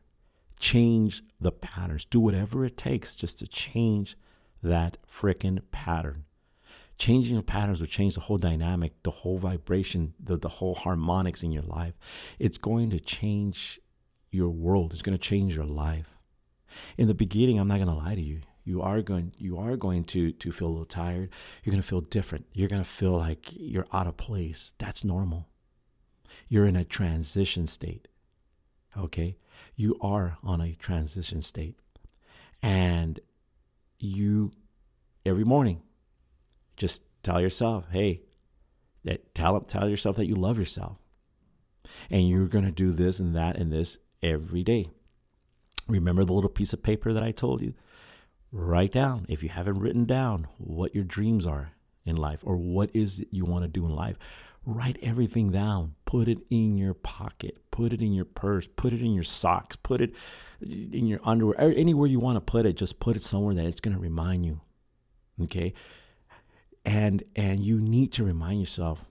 Change 0.60 1.24
the 1.40 1.52
patterns. 1.52 2.06
Do 2.06 2.20
whatever 2.20 2.64
it 2.64 2.78
takes 2.78 3.16
just 3.16 3.40
to 3.40 3.48
change 3.48 4.16
that 4.62 4.98
freaking 5.08 5.60
pattern. 5.72 6.26
Changing 6.98 7.34
your 7.34 7.42
patterns 7.42 7.80
will 7.80 7.88
change 7.88 8.16
the 8.16 8.22
whole 8.22 8.38
dynamic, 8.38 9.02
the 9.04 9.12
whole 9.12 9.40
vibration, 9.40 10.14
the, 10.20 10.38
the 10.38 10.50
whole 10.50 10.76
harmonics 10.76 11.42
in 11.42 11.52
your 11.52 11.64
life. 11.64 11.96
It's 12.38 12.58
going 12.58 12.92
to 12.92 13.00
change 13.00 13.80
your 14.30 14.50
world. 14.50 14.94
It's 14.94 15.02
going 15.02 15.18
to 15.18 15.24
change 15.24 15.56
your 15.56 15.66
life. 15.66 16.18
In 16.98 17.08
the 17.08 17.14
beginning, 17.14 17.60
I'm 17.60 17.68
not 17.68 17.78
going 17.78 17.88
to 17.88 17.94
lie 17.94 18.16
to 18.16 18.22
you. 18.22 18.42
You 18.64 18.82
are 18.82 19.02
going 19.02 19.34
you 19.38 19.58
are 19.58 19.76
going 19.76 20.04
to 20.06 20.32
to 20.32 20.52
feel 20.52 20.68
a 20.68 20.70
little 20.70 20.86
tired. 20.86 21.30
You're 21.64 21.72
going 21.72 21.82
to 21.82 21.88
feel 21.88 22.02
different. 22.02 22.46
You're 22.54 22.70
going 22.70 22.84
to 22.84 22.90
feel 22.90 23.18
like 23.18 23.52
you're 23.52 23.88
out 23.92 24.08
of 24.08 24.18
place. 24.18 24.74
That's 24.78 25.04
normal. 25.04 25.48
You're 26.48 26.68
in 26.68 26.76
a 26.76 26.86
transition 26.86 27.66
state. 27.66 28.08
Okay? 28.96 29.38
You 29.76 29.98
are 30.02 30.38
on 30.44 30.62
a 30.62 30.76
transition 30.76 31.42
state. 31.42 31.80
And 32.62 33.20
you 33.98 34.52
every 35.26 35.44
morning 35.44 35.82
just 36.82 37.04
tell 37.22 37.40
yourself, 37.40 37.86
hey, 37.92 38.22
that 39.04 39.36
tell 39.36 39.62
tell 39.62 39.88
yourself 39.88 40.16
that 40.16 40.26
you 40.26 40.36
love 40.36 40.58
yourself. 40.58 40.98
And 42.10 42.28
you're 42.28 42.48
going 42.48 42.66
to 42.66 42.72
do 42.72 42.92
this 42.92 43.20
and 43.20 43.36
that 43.36 43.56
and 43.56 43.72
this 43.72 44.00
every 44.24 44.64
day. 44.64 44.90
Remember 45.88 46.26
the 46.26 46.34
little 46.34 46.50
piece 46.50 46.74
of 46.74 46.82
paper 46.82 47.14
that 47.14 47.24
I 47.24 47.32
told 47.32 47.62
you? 47.62 47.76
Write 48.52 48.92
down, 48.92 49.26
if 49.30 49.44
you 49.44 49.50
haven't 49.50 49.80
written 49.80 50.06
down, 50.06 50.48
what 50.58 50.96
your 50.96 51.04
dreams 51.04 51.46
are 51.46 51.74
in 52.04 52.16
life 52.16 52.40
or 52.44 52.58
what 52.58 52.90
is 52.94 53.20
it 53.20 53.28
you 53.32 53.46
want 53.46 53.64
to 53.64 53.68
do 53.68 53.86
in 53.86 53.96
life. 53.96 54.18
Write 54.66 54.98
everything 55.04 55.52
down. 55.52 55.96
Put 56.06 56.28
it 56.28 56.40
in 56.50 56.78
your 56.78 56.94
pocket. 56.96 57.58
Put 57.70 57.94
it 57.94 58.02
in 58.02 58.14
your 58.14 58.26
purse. 58.26 58.68
Put 58.68 58.94
it 58.94 59.02
in 59.02 59.14
your 59.14 59.24
socks. 59.24 59.76
Put 59.76 60.02
it 60.02 60.14
in 60.62 61.08
your 61.08 61.20
underwear. 61.24 61.60
Anywhere 61.60 62.08
you 62.08 62.20
want 62.20 62.38
to 62.38 62.42
put 62.42 62.66
it, 62.66 62.74
just 62.74 63.00
put 63.00 63.16
it 63.16 63.24
somewhere 63.24 63.56
that 63.56 63.66
it's 63.66 63.80
going 63.80 63.96
to 63.96 64.02
remind 64.02 64.46
you. 64.46 64.62
Okay? 65.44 65.74
And 66.84 67.24
and 67.36 67.64
you 67.64 67.80
need 67.80 68.12
to 68.14 68.24
remind 68.24 68.60
yourself 68.60 69.06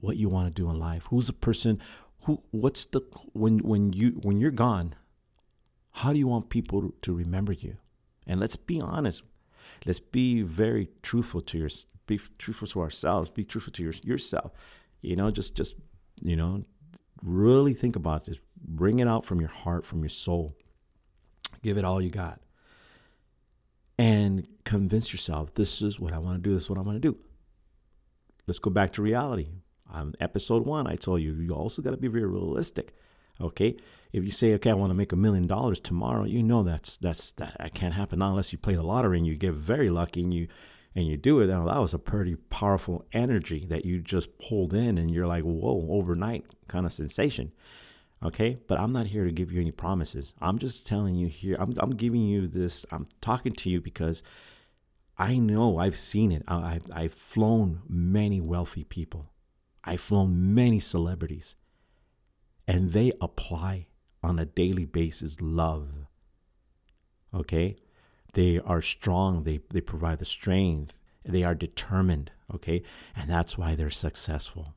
what 0.00 0.16
you 0.16 0.28
want 0.28 0.54
to 0.54 0.62
do 0.62 0.70
in 0.70 0.78
life. 0.78 1.06
Who's 1.10 1.26
the 1.26 1.32
person 1.32 1.80
who 2.22 2.42
what's 2.50 2.86
the 2.86 3.00
when 3.32 3.58
when 3.58 3.92
you 3.92 4.20
when 4.22 4.38
you're 4.40 4.50
gone, 4.50 4.94
how 5.92 6.12
do 6.12 6.18
you 6.18 6.26
want 6.26 6.48
people 6.48 6.92
to 7.02 7.12
remember 7.12 7.52
you? 7.52 7.76
And 8.26 8.40
let's 8.40 8.56
be 8.56 8.80
honest. 8.80 9.22
Let's 9.86 10.00
be 10.00 10.42
very 10.42 10.88
truthful 11.02 11.40
to 11.42 11.58
your 11.58 11.70
be 12.06 12.20
truthful 12.38 12.68
to 12.68 12.80
ourselves. 12.80 13.30
Be 13.30 13.44
truthful 13.44 13.72
to 13.74 13.82
your, 13.82 13.92
yourself. 14.02 14.52
You 15.02 15.16
know, 15.16 15.30
just 15.30 15.54
just 15.54 15.74
you 16.20 16.36
know, 16.36 16.64
really 17.22 17.74
think 17.74 17.96
about 17.96 18.24
this. 18.24 18.38
Bring 18.56 18.98
it 18.98 19.08
out 19.08 19.24
from 19.24 19.40
your 19.40 19.50
heart, 19.50 19.84
from 19.84 20.00
your 20.00 20.08
soul. 20.08 20.56
Give 21.62 21.78
it 21.78 21.84
all 21.84 22.00
you 22.00 22.10
got. 22.10 22.40
And 23.98 24.46
convince 24.64 25.12
yourself 25.12 25.54
this 25.54 25.82
is 25.82 25.98
what 25.98 26.12
I 26.12 26.18
want 26.18 26.42
to 26.42 26.48
do. 26.48 26.54
This 26.54 26.64
is 26.64 26.70
what 26.70 26.78
I 26.78 26.82
want 26.82 26.96
to 26.96 27.00
do. 27.00 27.18
Let's 28.46 28.60
go 28.60 28.70
back 28.70 28.92
to 28.92 29.02
reality. 29.02 29.48
On 29.90 30.14
episode 30.20 30.64
one, 30.64 30.86
I 30.86 30.96
told 30.96 31.22
you 31.22 31.34
you 31.34 31.50
also 31.50 31.82
got 31.82 31.90
to 31.90 31.96
be 31.96 32.08
very 32.08 32.26
realistic. 32.26 32.94
Okay, 33.40 33.76
if 34.12 34.24
you 34.24 34.30
say, 34.30 34.52
okay, 34.54 34.70
I 34.70 34.74
want 34.74 34.90
to 34.90 34.94
make 34.94 35.12
a 35.12 35.16
million 35.16 35.46
dollars 35.46 35.80
tomorrow, 35.80 36.24
you 36.24 36.42
know 36.42 36.62
that's 36.62 36.96
that's 36.96 37.32
that, 37.32 37.72
can't 37.74 37.94
happen 37.94 38.20
unless 38.20 38.52
you 38.52 38.58
play 38.58 38.74
the 38.74 38.82
lottery 38.82 39.16
and 39.18 39.26
you 39.26 39.36
get 39.36 39.54
very 39.54 39.90
lucky 39.90 40.22
and 40.22 40.34
you 40.34 40.48
and 40.94 41.06
you 41.06 41.16
do 41.16 41.40
it. 41.40 41.46
Now 41.46 41.64
that 41.66 41.80
was 41.80 41.94
a 41.94 41.98
pretty 41.98 42.34
powerful 42.34 43.04
energy 43.12 43.64
that 43.68 43.84
you 43.84 44.00
just 44.00 44.38
pulled 44.38 44.74
in, 44.74 44.98
and 44.98 45.10
you're 45.10 45.26
like, 45.26 45.44
whoa, 45.44 45.86
overnight 45.90 46.46
kind 46.66 46.84
of 46.84 46.92
sensation. 46.92 47.52
Okay, 48.22 48.58
but 48.66 48.80
I'm 48.80 48.92
not 48.92 49.06
here 49.06 49.24
to 49.24 49.32
give 49.32 49.52
you 49.52 49.60
any 49.60 49.70
promises. 49.70 50.34
I'm 50.40 50.58
just 50.58 50.86
telling 50.86 51.14
you 51.14 51.28
here. 51.28 51.56
I'm 51.58 51.74
I'm 51.78 51.94
giving 51.94 52.22
you 52.22 52.48
this. 52.48 52.84
I'm 52.90 53.06
talking 53.20 53.52
to 53.52 53.70
you 53.70 53.80
because 53.80 54.22
I 55.18 55.38
know 55.38 55.78
I've 55.78 55.96
seen 55.96 56.30
it. 56.30 56.42
I, 56.46 56.80
I've 56.92 57.14
flown 57.14 57.82
many 57.88 58.40
wealthy 58.40 58.84
people. 58.84 59.30
I've 59.82 60.00
flown 60.00 60.54
many 60.54 60.80
celebrities 60.80 61.56
and 62.66 62.92
they 62.92 63.12
apply 63.20 63.86
on 64.22 64.38
a 64.38 64.44
daily 64.44 64.84
basis 64.84 65.40
love. 65.40 65.88
Okay? 67.34 67.78
They 68.34 68.60
are 68.60 68.82
strong, 68.82 69.44
they, 69.44 69.60
they 69.70 69.80
provide 69.80 70.18
the 70.18 70.24
strength, 70.24 70.94
they 71.24 71.42
are 71.42 71.54
determined. 71.54 72.30
Okay? 72.54 72.82
And 73.16 73.28
that's 73.28 73.56
why 73.58 73.74
they're 73.74 73.90
successful. 73.90 74.74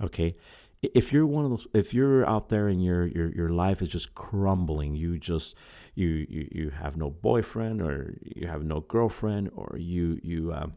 Okay? 0.00 0.36
If 0.82 1.12
you're 1.12 1.26
one 1.26 1.44
of 1.44 1.50
those, 1.50 1.66
if 1.74 1.92
you're 1.92 2.26
out 2.28 2.48
there 2.48 2.68
and 2.68 2.82
your 2.82 3.06
your 3.06 3.30
your 3.34 3.48
life 3.50 3.82
is 3.82 3.88
just 3.88 4.14
crumbling, 4.14 4.94
you 4.94 5.18
just 5.18 5.54
you 5.94 6.26
you 6.28 6.48
you 6.50 6.70
have 6.70 6.96
no 6.96 7.10
boyfriend 7.10 7.82
or 7.82 8.16
you 8.22 8.46
have 8.46 8.64
no 8.64 8.80
girlfriend 8.80 9.50
or 9.54 9.76
you 9.78 10.18
you 10.22 10.52
um, 10.54 10.72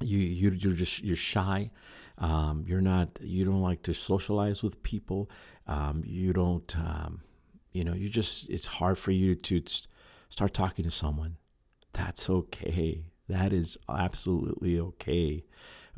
you 0.00 0.18
you 0.18 0.50
you're 0.50 0.72
just 0.72 1.04
you're 1.04 1.14
shy 1.16 1.70
um, 2.18 2.64
you're 2.66 2.80
not 2.80 3.18
you 3.20 3.44
don't 3.44 3.62
like 3.62 3.82
to 3.82 3.94
socialize 3.94 4.62
with 4.62 4.82
people 4.82 5.30
um, 5.66 6.02
you 6.04 6.32
don't 6.32 6.76
um, 6.76 7.22
you 7.72 7.84
know 7.84 7.94
you 7.94 8.08
just 8.08 8.48
it's 8.50 8.66
hard 8.66 8.98
for 8.98 9.12
you 9.12 9.34
to 9.34 9.62
start 10.28 10.54
talking 10.54 10.84
to 10.84 10.90
someone. 10.90 11.36
That's 11.92 12.28
okay. 12.30 13.04
That 13.28 13.52
is 13.52 13.78
absolutely 13.88 14.78
okay 14.78 15.44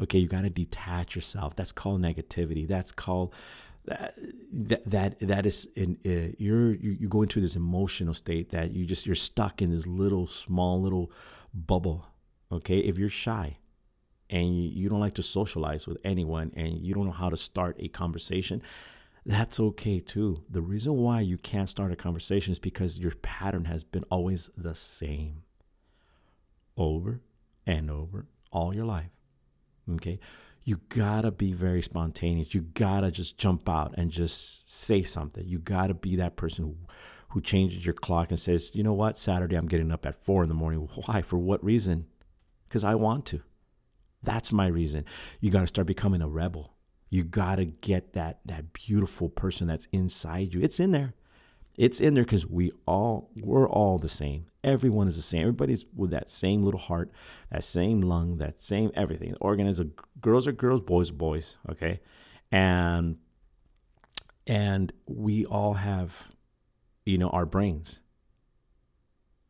okay 0.01 0.19
you 0.19 0.29
got 0.29 0.43
to 0.43 0.51
detach 0.51 1.15
yourself 1.15 1.55
that's 1.57 1.73
called 1.73 2.01
negativity 2.01 2.67
that's 2.67 2.93
called 2.93 3.33
that 3.87 4.17
that 4.87 5.19
that 5.21 5.45
is 5.45 5.69
in 5.77 5.99
uh, 6.07 6.35
you're 6.39 6.75
you, 6.75 7.09
go 7.09 7.23
into 7.23 7.41
this 7.41 7.55
emotional 7.55 8.15
state 8.15 8.51
that 8.51 8.73
you 8.73 8.87
just 8.87 9.05
you're 9.05 9.15
stuck 9.15 9.61
in 9.61 9.71
this 9.71 9.87
little 9.87 10.27
small 10.27 10.81
little 10.81 11.11
bubble 11.53 12.07
okay 12.51 12.79
if 12.79 12.97
you're 12.97 13.11
shy 13.11 13.59
and 14.31 14.57
you 14.57 14.89
don't 14.89 15.01
like 15.01 15.15
to 15.15 15.23
socialize 15.23 15.87
with 15.87 15.99
anyone 16.05 16.53
and 16.57 16.85
you 16.85 16.95
don't 16.95 17.07
know 17.07 17.13
how 17.13 17.31
to 17.31 17.37
start 17.37 17.77
a 17.79 17.89
conversation, 17.89 18.63
that's 19.27 19.61
okay 19.61 20.01
too. 20.01 20.43
The 20.51 20.61
reason 20.61 20.95
why 20.95 21.21
you 21.21 21.39
can't 21.39 21.69
start 21.69 21.93
a 21.93 21.97
conversation 21.97 22.53
is 22.53 22.59
because 22.59 22.99
your 22.99 23.15
pattern 23.17 23.67
has 23.67 23.85
been 23.85 24.05
always 24.11 24.51
the 24.57 24.75
same 24.75 25.43
over 26.77 27.21
and 27.67 27.91
over 27.91 28.27
all 28.51 28.75
your 28.75 28.87
life. 28.87 29.11
Okay? 29.93 30.19
You 30.65 30.81
gotta 30.89 31.31
be 31.31 31.53
very 31.53 31.83
spontaneous. 31.83 32.55
You 32.55 32.63
gotta 32.63 33.11
just 33.11 33.37
jump 33.37 33.69
out 33.69 33.95
and 33.99 34.11
just 34.11 34.69
say 34.71 35.03
something. 35.03 35.47
You 35.47 35.59
gotta 35.59 35.95
be 35.95 36.17
that 36.17 36.37
person 36.37 36.65
who, 36.65 36.77
who 37.31 37.41
changes 37.41 37.85
your 37.85 37.95
clock 37.95 38.31
and 38.31 38.41
says, 38.41 38.71
you 38.75 38.83
know 38.83 38.95
what, 38.95 39.19
Saturday 39.19 39.57
I'm 39.57 39.69
getting 39.69 39.93
up 39.93 40.07
at 40.07 40.17
four 40.25 40.43
in 40.43 40.49
the 40.49 40.55
morning. 40.55 40.89
Why? 41.07 41.21
For 41.21 41.39
what 41.39 41.63
reason? 41.63 42.07
Because 42.69 42.85
I 42.85 42.95
want 42.95 43.27
to. 43.27 43.43
That's 44.23 44.53
my 44.53 44.67
reason. 44.67 45.05
You 45.41 45.51
got 45.51 45.61
to 45.61 45.67
start 45.67 45.87
becoming 45.87 46.23
a 46.23 46.29
rebel. 46.29 46.73
You 47.11 47.25
got 47.25 47.57
to 47.57 47.67
get 47.67 48.15
that 48.15 48.41
that 48.47 48.73
beautiful 48.73 49.29
person 49.29 49.67
that's 49.67 49.87
inside 49.93 50.55
you. 50.55 50.63
It's 50.63 50.81
in 50.81 50.91
there. 50.91 51.15
It's 51.77 52.01
in 52.01 52.15
there 52.15 52.25
because 52.25 52.47
we 52.47 52.73
all 52.87 53.31
we're 53.37 53.69
all 53.69 53.99
the 53.99 54.09
same. 54.09 54.47
Everyone 54.63 55.09
is 55.09 55.17
the 55.17 55.23
same. 55.23 55.43
Everybody's 55.43 55.85
with 55.95 56.11
that 56.11 56.31
same 56.31 56.63
little 56.63 56.81
heart, 56.81 57.11
that 57.51 57.65
same 57.65 58.01
lung, 58.01 58.39
that 58.39 58.63
same 58.63 58.91
everything. 58.95 59.33
The 59.33 59.39
organ 59.39 59.67
is 59.67 59.81
a 59.81 59.89
girls 60.21 60.47
are 60.47 60.53
girls, 60.53 60.81
boys 60.81 61.11
are 61.11 61.15
boys. 61.15 61.59
Okay, 61.71 62.01
and 62.53 63.17
and 64.47 64.93
we 65.07 65.45
all 65.47 65.75
have, 65.75 66.29
you 67.05 67.19
know, 67.19 67.31
our 67.31 67.47
brains 67.47 68.01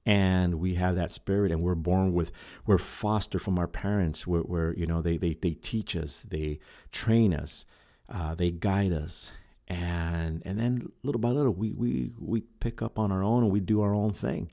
and 0.07 0.57
we 0.57 0.75
have 0.75 0.97
that 0.97 1.13
spirit 1.13 1.51
and 1.51 1.63
we're 1.63 1.75
born 1.75 2.13
with 2.13 2.31
we're 2.67 2.79
fostered 2.79 3.41
from 3.41 3.59
our 3.59 3.67
parents 3.67 4.27
where, 4.27 4.43
where 4.43 4.75
you 4.75 4.87
know 4.87 5.01
they, 5.01 5.17
they 5.17 5.35
they 5.35 5.53
teach 5.53 5.97
us 5.97 6.25
they 6.29 6.59
train 6.93 7.33
us 7.33 7.65
uh, 8.09 8.35
they 8.35 8.51
guide 8.51 8.93
us 8.93 9.33
and 9.69 10.43
and 10.45 10.59
then 10.59 10.91
little 11.03 11.21
by 11.21 11.29
little 11.29 11.53
we 11.53 11.73
we 11.73 12.13
we 12.19 12.41
pick 12.61 12.83
up 12.83 12.99
on 12.99 13.11
our 13.11 13.23
own 13.23 13.43
and 13.43 13.53
we 13.53 13.61
do 13.61 13.81
our 13.81 13.95
own 13.95 14.13
thing 14.13 14.51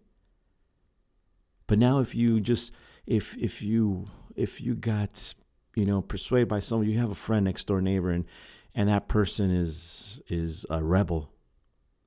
but 1.68 1.78
now 1.78 2.00
if 2.00 2.16
you 2.16 2.40
just 2.40 2.72
if 3.06 3.36
if 3.38 3.62
you 3.62 4.06
if 4.36 4.62
you 4.62 4.74
got 4.74 5.34
you 5.76 5.86
know 5.86 6.02
persuaded 6.02 6.48
by 6.48 6.60
someone 6.60 6.90
you 6.90 6.98
have 6.98 7.12
a 7.12 7.16
friend 7.16 7.46
next 7.46 7.68
door 7.68 7.82
neighbor 7.82 8.10
and 8.10 8.26
and 8.74 8.88
that 8.88 9.10
person 9.10 9.52
is 9.52 10.22
is 10.30 10.66
a 10.70 10.82
rebel 10.82 11.30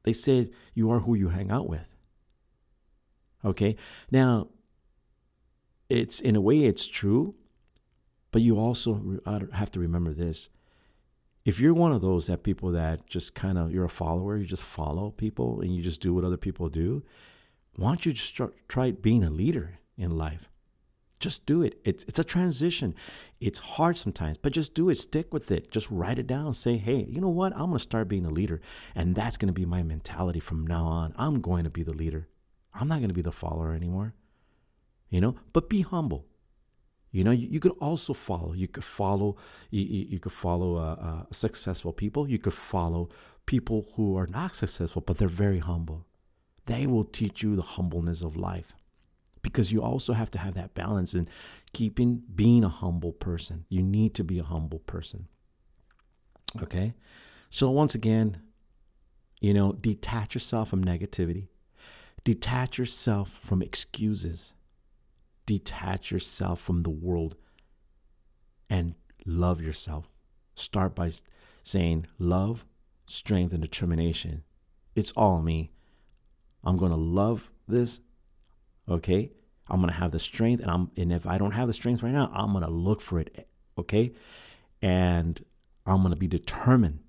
they 0.05 0.13
said 0.13 0.51
you 0.73 0.91
are 0.91 1.01
who 1.01 1.15
you 1.15 1.29
hang 1.29 1.51
out 1.51 1.69
with 1.69 1.95
Okay. 3.45 3.77
Now, 4.11 4.49
it's 5.89 6.21
in 6.21 6.35
a 6.35 6.41
way 6.41 6.65
it's 6.65 6.89
true, 6.89 7.35
but 8.33 8.43
you 8.43 8.59
also 8.59 9.21
have 9.53 9.71
to 9.73 9.81
remember 9.81 10.15
this. 10.15 10.49
If 11.45 11.61
you're 11.61 11.75
one 11.75 11.93
of 11.93 12.01
those 12.01 12.27
that 12.27 12.43
people 12.43 12.73
that 12.73 13.07
just 13.07 13.35
kind 13.35 13.59
of 13.59 13.73
you're 13.73 13.85
a 13.85 13.91
follower, 13.91 14.39
you 14.39 14.47
just 14.47 14.63
follow 14.63 15.11
people 15.11 15.61
and 15.61 15.75
you 15.75 15.83
just 15.83 16.01
do 16.01 16.15
what 16.15 16.25
other 16.25 16.39
people 16.39 16.69
do, 16.71 17.03
why 17.77 17.89
don't 17.89 18.07
you 18.07 18.13
just 18.13 18.41
try 18.69 18.93
being 18.93 19.23
a 19.23 19.31
leader 19.31 19.79
in 19.99 20.11
life? 20.11 20.49
Just 21.21 21.47
do 21.47 21.63
it. 21.63 21.79
It's 21.85 22.05
it's 22.05 22.19
a 22.19 22.25
transition. 22.25 22.95
It's 23.41 23.59
hard 23.59 23.97
sometimes, 23.97 24.39
but 24.39 24.53
just 24.53 24.75
do 24.75 24.89
it. 24.89 24.97
Stick 24.97 25.33
with 25.33 25.51
it. 25.51 25.71
Just 25.71 25.91
write 25.91 26.19
it 26.19 26.27
down. 26.27 26.53
Say, 26.55 26.77
hey, 26.77 27.07
you 27.09 27.21
know 27.21 27.29
what? 27.29 27.53
I'm 27.53 27.67
gonna 27.67 27.79
start 27.79 28.09
being 28.09 28.27
a 28.27 28.31
leader, 28.31 28.61
and 28.95 29.15
that's 29.15 29.37
gonna 29.37 29.53
be 29.53 29.65
my 29.65 29.83
mentality 29.83 30.41
from 30.41 30.67
now 30.67 30.85
on. 30.85 31.15
I'm 31.17 31.41
going 31.41 31.65
to 31.65 31.71
be 31.71 31.83
the 31.83 31.95
leader. 31.95 32.29
I'm 32.75 32.89
not 32.89 33.01
gonna 33.01 33.15
be 33.15 33.23
the 33.23 33.33
follower 33.33 33.75
anymore. 33.75 34.15
You 35.09 35.21
know, 35.21 35.37
but 35.53 35.69
be 35.69 35.83
humble. 35.83 36.27
You 37.15 37.23
know, 37.23 37.31
you, 37.31 37.47
you 37.49 37.61
could 37.61 37.77
also 37.81 38.13
follow. 38.13 38.55
You 38.55 38.67
could 38.67 38.83
follow. 38.83 39.37
You, 39.71 39.83
you, 39.83 40.07
you 40.11 40.19
could 40.19 40.33
follow 40.33 40.77
uh, 40.77 40.97
uh, 41.01 41.23
successful 41.31 41.93
people. 41.93 42.29
You 42.29 42.41
could 42.41 42.55
follow 42.55 43.09
people 43.47 43.87
who 43.95 44.19
are 44.19 44.27
not 44.27 44.57
successful, 44.57 45.01
but 45.01 45.19
they're 45.19 45.29
very 45.29 45.61
humble. 45.61 46.07
They 46.67 46.89
will 46.89 47.05
teach 47.05 47.41
you 47.41 47.55
the 47.55 47.63
humbleness 47.63 48.23
of 48.23 48.37
life 48.37 48.73
because 49.43 49.71
you 49.71 49.81
also 49.81 50.13
have 50.13 50.29
to 50.33 50.39
have 50.39 50.55
that 50.55 50.75
balance 50.75 51.15
in 51.15 51.29
keeping 51.73 52.25
being 52.35 52.65
a 52.65 52.69
humble 52.69 53.13
person. 53.13 53.65
You 53.69 53.81
need 53.81 54.17
to 54.17 54.25
be 54.25 54.41
a 54.41 54.45
humble 54.45 54.81
person. 54.81 55.29
Okay? 56.65 56.95
So, 57.49 57.71
once 57.71 57.95
again, 57.95 58.39
you 59.41 59.55
know, 59.55 59.71
detach 59.71 60.35
yourself 60.35 60.71
from 60.71 60.85
negativity, 60.85 61.47
detach 62.25 62.77
yourself 62.77 63.39
from 63.41 63.63
excuses, 63.63 64.53
detach 65.47 66.11
yourself 66.11 66.61
from 66.61 66.83
the 66.83 66.91
world, 66.91 67.37
and 68.69 68.95
love 69.27 69.61
yourself. 69.61 70.09
Start 70.55 70.95
by 70.95 71.11
saying, 71.63 72.07
Love, 72.19 72.65
strength, 73.07 73.53
and 73.53 73.63
determination. 73.63 74.45
It's 74.95 75.13
all 75.13 75.43
me. 75.43 75.73
I'm 76.63 76.77
going 76.77 76.93
to 76.93 76.97
love 76.97 77.51
this 77.67 78.01
Okay. 78.89 79.33
I'm 79.69 79.81
going 79.81 79.93
to 79.93 79.99
have 79.99 80.11
the 80.11 80.19
strength 80.19 80.61
and 80.61 80.71
I'm 80.71 80.91
and 80.97 81.13
if 81.13 81.27
I 81.27 81.39
don't 81.39 81.53
have 81.53 81.67
the 81.67 81.73
strength 81.73 82.03
right 82.03 82.13
now, 82.13 82.31
I'm 82.35 82.53
going 82.53 82.65
to 82.65 82.71
look 82.71 83.01
for 83.01 83.19
it. 83.19 83.49
Okay. 83.79 84.13
And 84.83 85.43
I'm 85.87 85.99
going 85.99 86.11
to 86.11 86.19
be 86.19 86.29
determined 86.29 87.01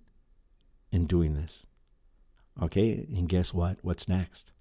in 0.91 1.05
doing 1.05 1.33
this. 1.33 1.65
Okay. 2.61 3.05
And 3.13 3.27
guess 3.27 3.53
what? 3.53 3.77
What's 3.81 4.07
next? 4.07 4.51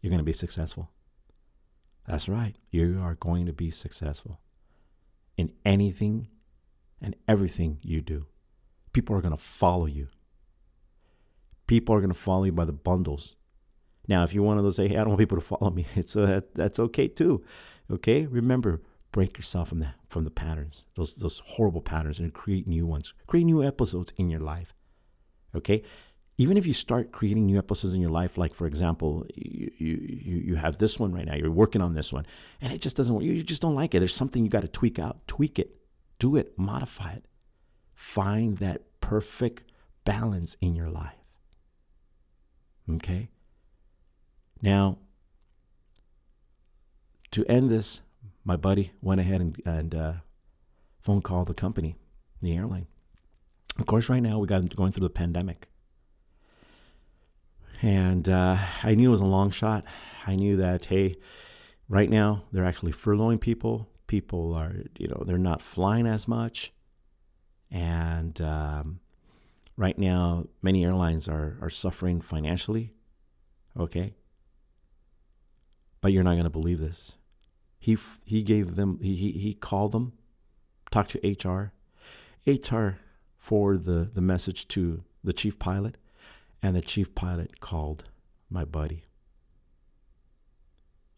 You're 0.00 0.10
going 0.10 0.18
to 0.18 0.24
be 0.24 0.32
successful. 0.32 0.90
That's 2.06 2.28
right. 2.28 2.56
You 2.70 3.00
are 3.02 3.14
going 3.14 3.46
to 3.46 3.52
be 3.52 3.70
successful 3.70 4.40
in 5.36 5.52
anything 5.64 6.28
and 7.00 7.16
everything 7.28 7.78
you 7.82 8.00
do. 8.00 8.26
People 8.92 9.16
are 9.16 9.20
going 9.20 9.36
to 9.36 9.42
follow 9.42 9.86
you. 9.86 10.08
People 11.66 11.94
are 11.94 12.00
going 12.00 12.12
to 12.12 12.18
follow 12.18 12.44
you 12.44 12.52
by 12.52 12.64
the 12.64 12.72
bundles. 12.72 13.36
Now, 14.08 14.24
if 14.24 14.34
one 14.34 14.58
of 14.58 14.64
those 14.64 14.76
say, 14.76 14.88
"Hey, 14.88 14.96
I 14.96 15.00
don't 15.00 15.10
want 15.10 15.20
people 15.20 15.38
to 15.38 15.46
follow 15.46 15.70
me," 15.70 15.86
it's 15.94 16.16
uh, 16.16 16.40
that's 16.54 16.78
okay 16.78 17.08
too. 17.08 17.44
Okay, 17.90 18.26
remember, 18.26 18.82
break 19.12 19.36
yourself 19.36 19.68
from 19.68 19.78
the 19.78 19.94
from 20.08 20.24
the 20.24 20.30
patterns, 20.30 20.84
those 20.96 21.14
those 21.14 21.40
horrible 21.46 21.80
patterns, 21.80 22.18
and 22.18 22.34
create 22.34 22.66
new 22.66 22.84
ones. 22.84 23.14
Create 23.26 23.44
new 23.44 23.62
episodes 23.62 24.12
in 24.16 24.28
your 24.28 24.40
life. 24.40 24.74
Okay, 25.54 25.82
even 26.38 26.56
if 26.56 26.66
you 26.66 26.72
start 26.72 27.12
creating 27.12 27.46
new 27.46 27.58
episodes 27.58 27.94
in 27.94 28.00
your 28.00 28.10
life, 28.10 28.38
like 28.38 28.54
for 28.54 28.66
example, 28.66 29.26
you 29.34 29.70
you 29.78 30.36
you 30.36 30.54
have 30.56 30.78
this 30.78 30.98
one 30.98 31.12
right 31.12 31.26
now, 31.26 31.34
you're 31.34 31.50
working 31.50 31.82
on 31.82 31.94
this 31.94 32.12
one, 32.12 32.26
and 32.60 32.72
it 32.72 32.80
just 32.80 32.96
doesn't 32.96 33.14
work. 33.14 33.24
You 33.24 33.42
just 33.42 33.62
don't 33.62 33.74
like 33.74 33.94
it. 33.94 33.98
There's 34.00 34.14
something 34.14 34.44
you 34.44 34.50
got 34.50 34.62
to 34.62 34.68
tweak 34.68 34.98
out. 34.98 35.26
Tweak 35.26 35.58
it, 35.58 35.76
do 36.18 36.36
it, 36.36 36.58
modify 36.58 37.12
it. 37.12 37.24
Find 37.94 38.58
that 38.58 38.82
perfect 39.00 39.70
balance 40.04 40.56
in 40.60 40.74
your 40.74 40.88
life. 40.88 41.14
Okay 42.90 43.28
now, 44.62 44.98
to 47.32 47.44
end 47.46 47.68
this, 47.68 48.00
my 48.44 48.56
buddy 48.56 48.92
went 49.02 49.20
ahead 49.20 49.40
and, 49.40 49.60
and 49.66 49.94
uh, 49.94 50.12
phone 51.00 51.20
called 51.20 51.48
the 51.48 51.54
company, 51.54 51.96
the 52.40 52.56
airline. 52.56 52.86
Of 53.78 53.86
course, 53.86 54.08
right 54.08 54.22
now 54.22 54.38
we 54.38 54.46
got 54.46 54.74
going 54.76 54.92
through 54.92 55.06
the 55.06 55.10
pandemic, 55.10 55.68
and 57.82 58.28
uh, 58.28 58.56
I 58.84 58.94
knew 58.94 59.08
it 59.08 59.12
was 59.12 59.20
a 59.20 59.26
long 59.26 59.50
shot. 59.50 59.84
I 60.26 60.36
knew 60.36 60.56
that 60.58 60.86
hey, 60.86 61.16
right 61.88 62.08
now 62.08 62.44
they're 62.52 62.64
actually 62.64 62.92
furloughing 62.92 63.40
people. 63.40 63.88
People 64.06 64.54
are, 64.54 64.72
you 64.98 65.08
know, 65.08 65.24
they're 65.26 65.38
not 65.38 65.62
flying 65.62 66.06
as 66.06 66.28
much, 66.28 66.72
and 67.70 68.40
um, 68.40 69.00
right 69.76 69.98
now 69.98 70.46
many 70.62 70.84
airlines 70.84 71.28
are 71.28 71.58
are 71.60 71.70
suffering 71.70 72.20
financially. 72.20 72.92
Okay, 73.78 74.14
but 76.00 76.12
you're 76.12 76.22
not 76.22 76.34
going 76.34 76.44
to 76.44 76.50
believe 76.50 76.78
this. 76.78 77.12
He 77.78 77.98
he 78.24 78.42
gave 78.42 78.76
them 78.76 79.00
he 79.02 79.32
he 79.32 79.54
called 79.54 79.92
them, 79.92 80.12
talked 80.90 81.10
to 81.10 81.48
HR. 81.48 81.72
HR 82.46 82.98
forwarded 83.38 83.84
the 83.84 84.10
the 84.14 84.20
message 84.20 84.68
to 84.68 85.02
the 85.24 85.32
chief 85.32 85.58
pilot, 85.58 85.96
and 86.62 86.76
the 86.76 86.80
chief 86.80 87.14
pilot 87.14 87.60
called 87.60 88.04
my 88.50 88.64
buddy. 88.64 89.04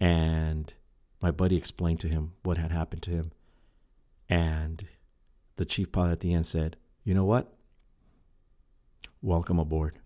And 0.01 0.73
my 1.21 1.31
buddy 1.31 1.57
explained 1.57 2.01
to 2.01 2.09
him 2.09 2.33
what 2.43 2.59
had 2.59 2.71
happened 2.71 3.03
to 3.03 3.11
him. 3.11 3.33
And 4.29 4.87
the 5.57 5.65
chief 5.65 5.93
pilot 5.93 6.13
at 6.13 6.21
the 6.21 6.33
end 6.33 6.47
said, 6.47 6.77
You 7.05 7.15
know 7.15 7.25
what? 7.25 7.53
Welcome 9.23 9.59
aboard. 9.59 9.99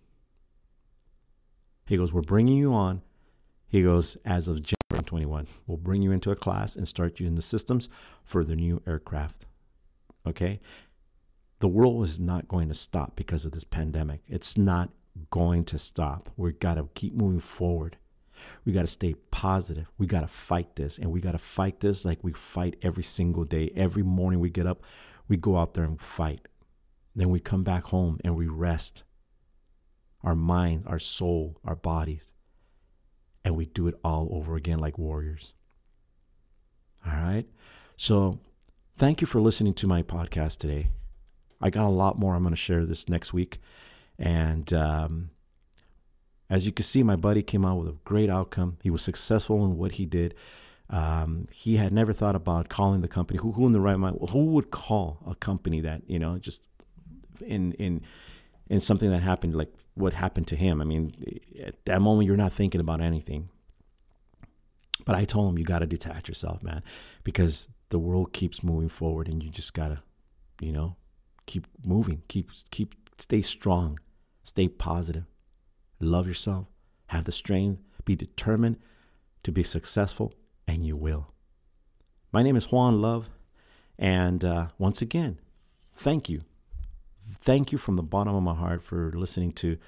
He 1.87 1.96
goes, 1.96 2.12
We're 2.12 2.22
bringing 2.22 2.59
you 2.59 2.74
on 2.74 3.03
he 3.68 3.83
goes, 3.83 4.16
as 4.24 4.48
of 4.48 4.62
January 4.62 5.05
21, 5.05 5.46
we'll 5.66 5.77
bring 5.77 6.01
you 6.01 6.11
into 6.11 6.31
a 6.31 6.37
class 6.37 6.74
and 6.74 6.88
start 6.88 7.20
you 7.20 7.27
in 7.27 7.35
the 7.35 7.42
systems 7.42 7.88
for 8.24 8.42
the 8.42 8.57
new 8.57 8.83
aircraft. 8.87 9.46
Okay? 10.27 10.61
The 11.59 11.68
world 11.68 12.03
is 12.05 12.18
not 12.18 12.48
going 12.48 12.68
to 12.68 12.74
stop 12.74 13.14
because 13.14 13.44
of 13.44 13.53
this 13.53 13.64
pandemic. 13.64 14.22
It's 14.27 14.57
not 14.57 14.88
going 15.31 15.64
to 15.66 15.79
stop. 15.79 16.31
We've 16.37 16.59
got 16.59 16.75
to 16.75 16.88
keep 16.94 17.14
moving 17.14 17.40
forward. 17.40 17.97
We 18.64 18.73
got 18.73 18.83
to 18.83 18.87
stay 18.87 19.14
positive. 19.31 19.87
We 19.99 20.07
got 20.07 20.21
to 20.21 20.29
fight 20.29 20.77
this. 20.77 20.99
And 20.99 21.11
we 21.11 21.21
got 21.21 21.33
to 21.33 21.38
fight 21.38 21.81
this 21.81 22.05
like 22.05 22.23
we 22.23 22.33
fight 22.33 22.77
every 22.83 23.03
single 23.03 23.44
day. 23.44 23.71
Every 23.75 24.03
morning 24.03 24.40
we 24.40 24.51
get 24.51 24.66
up, 24.66 24.83
we 25.29 25.37
go 25.37 25.57
out 25.57 25.75
there 25.75 25.85
and 25.85 26.01
fight. 26.01 26.47
Then 27.16 27.31
we 27.31 27.40
come 27.40 27.64
back 27.64 27.85
home 27.85 28.18
and 28.25 28.37
we 28.37 28.47
rest 28.47 29.03
our 30.23 30.37
mind, 30.37 30.85
our 30.87 30.99
soul, 30.99 31.61
our 31.64 31.77
bodies 31.77 32.33
and 33.49 33.57
we 33.57 33.64
do 33.64 33.88
it 33.88 33.99
all 34.05 34.29
over 34.31 34.57
again 34.57 34.79
like 34.79 34.99
warriors. 34.99 35.55
All 37.07 37.14
right. 37.14 37.47
So, 37.97 38.40
thank 38.99 39.23
you 39.23 39.27
for 39.27 39.40
listening 39.40 39.73
to 39.75 39.87
my 39.87 40.03
podcast 40.03 40.59
today. 40.59 40.90
I 41.59 41.71
got 41.71 41.87
a 41.87 41.88
lot 41.88 42.18
more 42.18 42.35
I'm 42.35 42.42
going 42.42 42.53
to 42.55 42.61
share 42.61 42.85
this 42.85 43.09
next 43.09 43.33
week. 43.33 43.59
And 44.18 44.72
um, 44.72 45.31
as 46.50 46.66
you 46.66 46.72
can 46.72 46.85
see, 46.85 47.02
my 47.02 47.16
buddy 47.16 47.42
came 47.42 47.64
out 47.64 47.76
with 47.76 47.88
a 47.88 47.96
great 48.04 48.31
outcome. 48.31 48.78
He 48.83 48.90
was 48.90 49.02
successful 49.02 49.64
in 49.64 49.76
what 49.76 49.92
he 49.92 50.07
did. 50.07 50.35
Um, 50.90 51.48
he 51.52 51.76
had 51.76 51.92
never 51.92 52.12
thought 52.12 52.35
about 52.35 52.68
calling 52.68 53.02
the 53.02 53.09
company. 53.09 53.38
Who, 53.38 53.52
who 53.52 53.66
in 53.66 53.72
the 53.72 53.81
right 53.81 53.96
mind? 53.96 54.18
Who 54.31 54.46
would 54.46 54.70
call 54.70 55.18
a 55.26 55.35
company 55.35 55.81
that 55.83 56.02
you 56.07 56.18
know 56.18 56.38
just 56.38 56.62
in 57.44 57.72
in 57.72 58.00
in 58.68 58.81
something 58.81 59.11
that 59.11 59.22
happened 59.22 59.54
like 59.54 59.72
what 59.94 60.12
happened 60.12 60.46
to 60.48 60.57
him. 60.57 60.81
I 60.81 60.85
mean, 60.85 61.12
at 61.62 61.85
that 61.87 62.00
moment, 62.00 62.26
you're 62.26 62.37
not 62.37 62.52
thinking 62.52 62.81
about 62.81 63.00
anything. 63.00 63.48
But 65.04 65.16
I 65.16 65.24
told 65.24 65.50
him, 65.50 65.59
you 65.59 65.64
got 65.64 65.78
to 65.81 65.87
detach 65.87 66.28
yourself, 66.28 66.62
man, 66.62 66.83
because 67.24 67.68
the 67.88 67.98
world 67.98 68.33
keeps 68.33 68.62
moving 68.62 68.88
forward 68.88 69.28
and 69.28 69.42
you 69.42 69.50
just 69.50 69.72
got 69.74 69.88
to, 69.88 70.02
you 70.61 70.72
know, 70.72 70.96
keep 71.46 71.66
moving, 71.85 72.22
keep, 72.28 72.50
keep, 72.70 72.94
stay 73.18 73.40
strong, 73.40 73.98
stay 74.48 74.68
positive, 74.68 75.24
love 76.00 76.26
yourself, 76.26 76.66
have 77.06 77.24
the 77.24 77.32
strength, 77.32 77.80
be 78.04 78.16
determined 78.16 78.78
to 79.42 79.52
be 79.52 79.62
successful, 79.62 80.32
and 80.66 80.84
you 80.84 80.96
will. 80.96 81.28
My 82.32 82.42
name 82.42 82.56
is 82.56 82.72
Juan 82.72 83.00
Love. 83.00 83.28
And 83.98 84.44
uh, 84.44 84.68
once 84.78 85.02
again, 85.02 85.40
thank 85.96 86.28
you 86.28 86.42
thank 87.40 87.72
you 87.72 87.78
from 87.78 87.96
the 87.96 88.02
bottom 88.02 88.34
of 88.34 88.42
my 88.42 88.54
heart 88.54 88.82
for 88.82 89.12
listening 89.14 89.52
to 89.52 89.78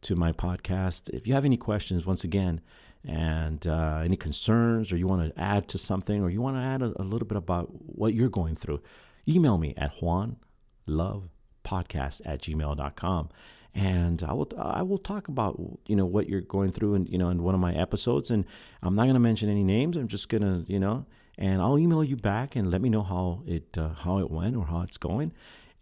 to 0.00 0.14
my 0.14 0.30
podcast. 0.32 1.08
If 1.10 1.26
you 1.26 1.34
have 1.34 1.44
any 1.44 1.56
questions, 1.56 2.06
once 2.06 2.22
again, 2.22 2.60
and 3.04 3.66
uh, 3.66 4.00
any 4.04 4.16
concerns, 4.16 4.92
or 4.92 4.96
you 4.96 5.08
want 5.08 5.34
to 5.34 5.40
add 5.40 5.66
to 5.68 5.78
something, 5.78 6.22
or 6.22 6.30
you 6.30 6.40
want 6.40 6.56
to 6.56 6.60
add 6.60 6.82
a, 6.82 7.02
a, 7.02 7.04
little 7.04 7.26
bit 7.26 7.36
about 7.36 7.66
what 7.86 8.14
you're 8.14 8.28
going 8.28 8.54
through, 8.54 8.80
email 9.26 9.58
me 9.58 9.74
at 9.76 9.98
juanlovepodcast 9.98 12.20
at 12.24 12.42
gmail.com. 12.42 13.28
And 13.74 14.22
I 14.22 14.32
will 14.32 14.50
I 14.58 14.82
will 14.82 14.98
talk 14.98 15.28
about 15.28 15.60
you 15.86 15.94
know 15.94 16.06
what 16.06 16.28
you're 16.28 16.40
going 16.40 16.72
through 16.72 16.94
and 16.94 17.08
you 17.08 17.18
know 17.18 17.28
in 17.28 17.42
one 17.42 17.54
of 17.54 17.60
my 17.60 17.74
episodes 17.74 18.30
and 18.30 18.44
I'm 18.82 18.94
not 18.94 19.04
going 19.04 19.14
to 19.14 19.20
mention 19.20 19.48
any 19.48 19.62
names 19.62 19.96
I'm 19.96 20.08
just 20.08 20.28
going 20.28 20.42
to 20.42 20.72
you 20.72 20.80
know 20.80 21.06
and 21.36 21.62
I'll 21.62 21.78
email 21.78 22.02
you 22.02 22.16
back 22.16 22.56
and 22.56 22.70
let 22.70 22.80
me 22.80 22.88
know 22.88 23.02
how 23.02 23.42
it 23.46 23.78
uh, 23.78 23.90
how 23.90 24.18
it 24.18 24.30
went 24.30 24.56
or 24.56 24.66
how 24.66 24.80
it's 24.80 24.96
going 24.96 25.32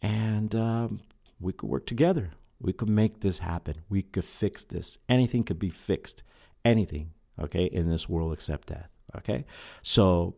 and 0.02 0.54
um, 0.54 1.00
we 1.40 1.52
could 1.52 1.68
work 1.68 1.86
together. 1.86 2.32
We 2.60 2.72
could 2.72 2.88
make 2.88 3.20
this 3.20 3.38
happen. 3.38 3.82
We 3.88 4.02
could 4.02 4.24
fix 4.24 4.64
this. 4.64 4.98
Anything 5.08 5.44
could 5.44 5.58
be 5.58 5.70
fixed. 5.70 6.22
Anything, 6.64 7.12
okay, 7.40 7.64
in 7.64 7.90
this 7.90 8.08
world 8.08 8.32
except 8.32 8.68
death. 8.68 8.88
Okay? 9.16 9.44
So 9.82 10.36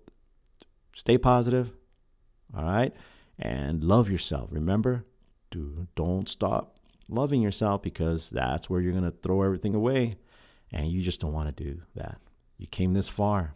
stay 0.95 1.19
positive, 1.19 1.71
all 2.57 2.65
right? 2.65 2.93
And 3.39 3.85
love 3.85 4.11
yourself. 4.11 4.49
Remember, 4.51 5.05
do, 5.51 5.87
don't 5.95 6.29
stop 6.29 6.78
loving 7.09 7.43
yourself 7.43 7.83
because 7.83 8.29
that's 8.29 8.69
where 8.69 8.81
you're 8.81 8.93
going 8.93 9.05
to 9.05 9.17
throw 9.23 9.43
everything 9.43 9.75
away. 9.75 10.17
And 10.73 10.91
you 10.91 11.03
just 11.03 11.21
don't 11.21 11.33
want 11.33 11.55
to 11.55 11.65
do 11.65 11.83
that. 11.95 12.19
You 12.59 12.67
came 12.67 12.93
this 12.93 13.09
far. 13.09 13.55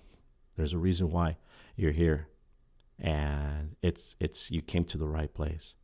There's 0.57 0.73
a 0.73 0.79
reason 0.79 1.11
why 1.11 1.37
you're 1.77 1.93
here. 1.93 2.29
And 2.99 3.77
it's 3.83 4.17
it's 4.21 4.51
you 4.51 4.63
came 4.63 4.85
to 4.87 4.99
the 4.99 5.09
right 5.09 5.33
place. 5.33 5.75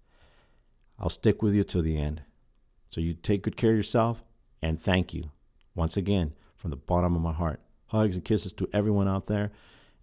I'll 0.98 1.10
stick 1.10 1.42
with 1.42 1.54
you 1.54 1.64
till 1.64 1.82
the 1.82 1.98
end. 1.98 2.22
So 2.90 3.00
you 3.00 3.14
take 3.14 3.42
good 3.42 3.56
care 3.56 3.70
of 3.70 3.76
yourself 3.76 4.24
and 4.62 4.80
thank 4.80 5.12
you 5.12 5.30
once 5.74 5.96
again 5.96 6.32
from 6.56 6.70
the 6.70 6.76
bottom 6.76 7.14
of 7.14 7.22
my 7.22 7.32
heart. 7.32 7.60
Hugs 7.86 8.16
and 8.16 8.24
kisses 8.24 8.52
to 8.54 8.68
everyone 8.72 9.08
out 9.08 9.26
there 9.26 9.52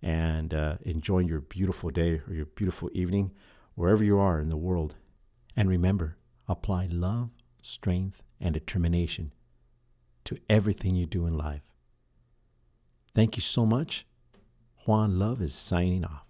and 0.01 0.53
uh, 0.53 0.75
enjoy 0.83 1.19
your 1.19 1.41
beautiful 1.41 1.89
day 1.89 2.21
or 2.27 2.33
your 2.33 2.45
beautiful 2.45 2.89
evening 2.93 3.31
wherever 3.75 4.03
you 4.03 4.17
are 4.17 4.39
in 4.39 4.49
the 4.49 4.57
world. 4.57 4.95
And 5.55 5.69
remember, 5.69 6.17
apply 6.47 6.87
love, 6.91 7.29
strength, 7.65 8.21
and 8.39 8.53
determination 8.53 9.33
to 10.23 10.37
everything 10.49 10.95
you 10.95 11.05
do 11.05 11.25
in 11.25 11.37
life. 11.37 11.71
Thank 13.13 13.37
you 13.37 13.41
so 13.41 13.65
much. 13.65 14.05
Juan 14.85 15.17
Love 15.17 15.41
is 15.41 15.55
signing 15.55 16.05
off. 16.05 16.25